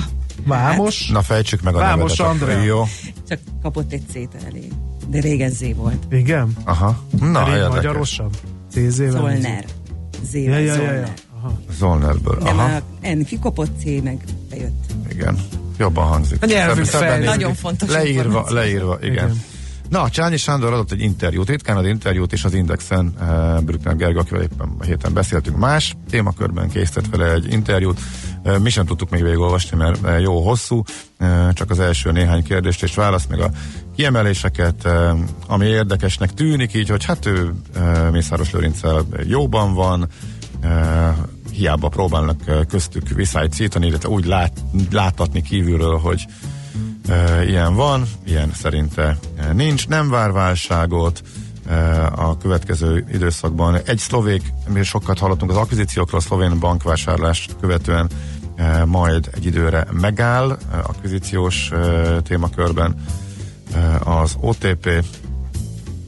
vámos. 0.45 1.07
na 1.07 1.21
fejtsük 1.21 1.61
meg 1.61 1.75
a 1.75 1.79
Vámos 1.79 2.17
nevedet. 2.17 2.41
Andrea. 2.41 2.63
Jó, 2.63 2.83
Csak 3.27 3.39
kapott 3.61 3.91
egy 3.91 4.29
elé. 4.47 4.67
De 5.07 5.19
régen 5.19 5.51
Z 5.51 5.63
volt. 5.75 6.05
Igen? 6.11 6.53
aha. 6.63 7.03
Na, 7.19 7.27
Na, 7.27 7.47
érdekes. 7.47 7.67
magyarosan. 7.69 8.29
CZ-vel. 8.71 9.11
Zolner. 9.11 9.65
Ja, 10.13 10.19
Z-vel 10.29 10.41
ja, 10.43 10.57
ja, 10.59 10.73
Zolner. 10.75 10.95
ja. 10.95 11.13
Aha. 11.37 11.53
Zolnerből, 11.77 12.37
De 12.43 12.49
aha, 12.49 12.55
már 12.67 12.81
N 13.15 13.21
kikopott 13.23 13.71
C 13.79 13.83
meg 14.03 14.23
bejött. 14.49 14.85
igen. 15.11 15.37
Jobban 15.77 16.05
hangzik. 16.07 16.43
A 16.43 16.47
fejlődik. 16.47 16.91
nézünk. 16.93 17.25
Nagyon 17.25 17.53
fontos 17.53 17.89
Leírva, 17.89 18.45
leírva, 18.49 18.97
igen. 19.01 19.11
Igen. 19.13 19.41
Na, 19.89 20.09
Csányi 20.09 20.37
Sándor 20.37 20.73
adott 20.73 20.91
egy 20.91 21.01
interjút, 21.01 21.49
ritkán 21.49 21.77
ad 21.77 21.85
interjút, 21.85 22.33
és 22.33 22.43
az 22.43 22.53
Indexen 22.53 23.13
uh, 23.19 23.61
Brückner 23.63 23.95
Gergő, 23.95 24.17
akivel 24.19 24.41
éppen 24.41 24.75
a 24.79 24.83
héten 24.83 25.13
beszéltünk 25.13 25.57
más 25.57 25.95
témakörben 26.09 26.69
készített 26.69 27.07
vele 27.11 27.31
egy 27.33 27.51
interjút. 27.53 27.99
Uh, 28.43 28.57
mi 28.59 28.69
sem 28.69 28.85
tudtuk 28.85 29.09
még 29.09 29.23
végigolvasni, 29.23 29.77
mert 29.77 30.01
uh, 30.01 30.21
jó 30.21 30.41
hosszú, 30.41 30.83
uh, 31.19 31.53
csak 31.53 31.69
az 31.69 31.79
első 31.79 32.11
néhány 32.11 32.43
kérdést 32.43 32.83
és 32.83 32.95
választ, 32.95 33.29
meg 33.29 33.39
a 33.39 33.49
kiemeléseket, 33.95 34.87
ami 35.47 35.65
érdekesnek 35.65 36.33
tűnik 36.33 36.73
így, 36.73 36.89
hogy 36.89 37.05
hát 37.05 37.25
ő 37.25 37.53
Mészáros 38.11 38.51
Lőrinccel 38.51 39.05
jóban 39.27 39.73
van, 39.73 40.07
hiába 41.51 41.89
próbálnak 41.89 42.67
köztük 42.67 43.09
viszályt 43.09 43.53
szítani, 43.53 43.87
illetve 43.87 44.09
úgy 44.09 44.25
lát, 44.25 44.63
láttatni 44.91 45.41
kívülről, 45.41 45.97
hogy 45.97 46.25
ilyen 47.47 47.75
van, 47.75 48.07
ilyen 48.25 48.51
szerinte 48.53 49.17
nincs, 49.53 49.87
nem 49.87 50.09
vár 50.09 50.31
válságot 50.31 51.21
a 52.15 52.37
következő 52.37 53.05
időszakban. 53.13 53.77
Egy 53.85 53.97
szlovék, 53.97 54.53
mi 54.67 54.83
sokat 54.83 55.19
hallottunk 55.19 55.51
az 55.51 55.57
akvizíciókról, 55.57 56.19
a 56.19 56.23
szlovén 56.23 56.59
bankvásárlást 56.59 57.55
követően 57.61 58.09
majd 58.85 59.29
egy 59.33 59.45
időre 59.45 59.87
megáll 59.91 60.57
akvizíciós 60.87 61.71
témakörben 62.23 62.95
az 64.03 64.37
OTP. 64.41 65.03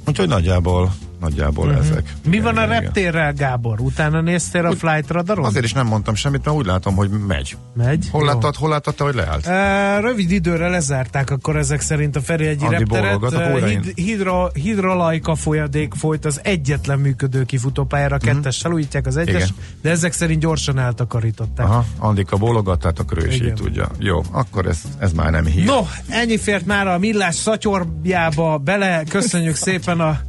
Úgyhogy 0.07 0.27
nagyjából 0.27 0.93
nagyjából 1.19 1.67
uh-huh. 1.67 1.85
ezek. 1.85 2.13
Mi 2.29 2.39
van 2.39 2.57
a 2.57 2.63
Igen. 2.65 2.79
reptérrel, 2.81 3.33
Gábor? 3.33 3.79
Utána 3.79 4.21
néztél 4.21 4.65
a 4.65 4.75
flight 4.75 5.11
radaron? 5.11 5.45
Azért 5.45 5.65
is 5.65 5.73
nem 5.73 5.87
mondtam 5.87 6.15
semmit, 6.15 6.45
mert 6.45 6.57
úgy 6.57 6.65
látom, 6.65 6.95
hogy 6.95 7.09
megy. 7.27 7.57
Megy? 7.75 8.07
Hol 8.11 8.25
láttad, 8.25 8.55
hol 8.55 8.69
láttad, 8.69 8.95
te, 8.95 9.03
hogy 9.03 9.15
leállt? 9.15 9.45
Uh, 9.47 10.03
rövid 10.03 10.31
időre 10.31 10.67
lezárták 10.67 11.29
akkor 11.29 11.55
ezek 11.57 11.81
szerint 11.81 12.15
a 12.15 12.21
Ferihegyi 12.21 12.65
Andi 12.65 12.75
repteret. 12.77 13.63
hid, 13.69 13.91
hidro, 13.95 14.47
hidrolajka 14.53 15.35
folyadék 15.35 15.93
folyt 15.93 16.25
az 16.25 16.39
egyetlen 16.43 16.99
működő 16.99 17.43
kifutópályára, 17.43 18.15
a 18.15 18.19
kettes 18.19 18.57
felújítják 18.57 19.05
az 19.05 19.17
egyes, 19.17 19.33
Mhm. 19.33 19.53
Igen. 19.59 19.79
de 19.81 19.89
ezek 19.89 20.13
szerint 20.13 20.41
gyorsan 20.41 20.79
eltakarították. 20.79 21.65
Aha, 21.65 21.85
Andika 21.97 22.37
bólogat, 22.37 22.79
tehát 22.79 22.99
akkor 22.99 23.17
ő 23.23 23.27
is 23.27 23.41
így 23.41 23.53
tudja. 23.53 23.89
Jó, 23.99 24.21
akkor 24.31 24.65
ez, 24.65 24.81
ez 24.99 25.11
már 25.13 25.31
nem 25.31 25.45
hír. 25.45 25.65
No, 25.65 25.85
ennyi 26.09 26.37
fért 26.37 26.65
már 26.65 26.87
a 26.87 26.97
millás 26.97 27.35
szatyorjába 27.35 28.57
bele. 28.57 29.03
Köszönjük 29.09 29.55
szépen 29.55 29.99
a 29.99 30.19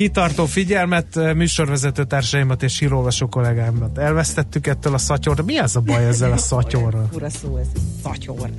kitartó 0.00 0.46
figyelmet, 0.46 1.34
műsorvezető 1.34 2.04
társaimat 2.04 2.62
és 2.62 2.78
hírolvasó 2.78 3.28
kollégámat. 3.28 3.98
Elvesztettük 3.98 4.66
ettől 4.66 4.94
a 4.94 4.98
szatyorra. 4.98 5.42
Mi 5.42 5.58
az 5.58 5.76
a 5.76 5.80
baj 5.80 6.06
ezzel 6.06 6.32
a 6.32 6.36
szatyorral? 6.50 7.08
Ura 7.12 7.30
szó, 7.30 7.56
ez 7.56 7.66
szatyor. 8.02 8.50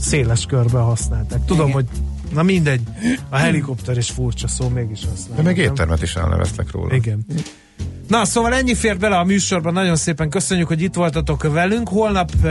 Széles 0.00 0.46
körbe 0.46 0.78
használták. 0.78 1.44
Tudom, 1.44 1.68
Igen. 1.68 1.74
hogy 1.74 1.86
na 2.32 2.42
mindegy, 2.42 2.80
a 3.28 3.36
helikopter 3.36 3.96
is 3.96 4.10
furcsa 4.10 4.48
szó, 4.48 4.68
mégis 4.68 5.00
De 5.00 5.08
használják. 5.08 5.46
még 5.46 5.56
nem? 5.56 5.64
éttermet 5.64 6.02
is 6.02 6.16
elneveztek 6.16 6.70
róla. 6.70 6.94
Igen. 6.94 7.24
Na, 8.08 8.24
szóval 8.24 8.54
ennyi 8.54 8.74
fért 8.74 8.98
bele 8.98 9.16
a 9.16 9.24
műsorban, 9.24 9.72
nagyon 9.72 9.96
szépen 9.96 10.30
köszönjük, 10.30 10.68
hogy 10.68 10.82
itt 10.82 10.94
voltatok 10.94 11.52
velünk. 11.52 11.88
Holnap 11.88 12.30
eh, 12.42 12.50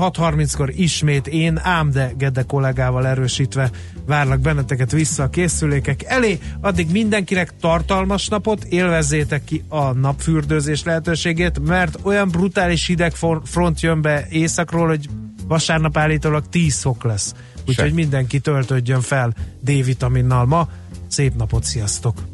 6.30-kor 0.00 0.70
ismét 0.76 1.26
én, 1.26 1.60
ám 1.62 1.90
de 1.90 2.12
Gede 2.16 2.42
kollégával 2.42 3.06
erősítve 3.06 3.70
várlak 4.06 4.40
benneteket 4.40 4.92
vissza 4.92 5.22
a 5.22 5.28
készülékek 5.28 6.02
elé. 6.02 6.38
Addig 6.60 6.90
mindenkinek 6.90 7.52
tartalmas 7.60 8.28
napot, 8.28 8.64
élvezzétek 8.64 9.44
ki 9.44 9.64
a 9.68 9.92
napfürdőzés 9.92 10.84
lehetőségét, 10.84 11.66
mert 11.66 11.98
olyan 12.02 12.28
brutális 12.28 12.86
hideg 12.86 13.12
front 13.44 13.80
jön 13.80 14.02
be 14.02 14.26
északról, 14.30 14.86
hogy 14.86 15.08
vasárnap 15.48 15.96
állítólag 15.96 16.48
10 16.48 16.80
fok 16.80 17.04
lesz. 17.04 17.34
Úgyhogy 17.68 17.92
mindenki 17.92 18.40
töltődjön 18.40 19.00
fel 19.00 19.34
D-vitaminnal 19.60 20.46
ma. 20.46 20.68
Szép 21.08 21.34
napot, 21.34 21.64
sziasztok! 21.64 22.33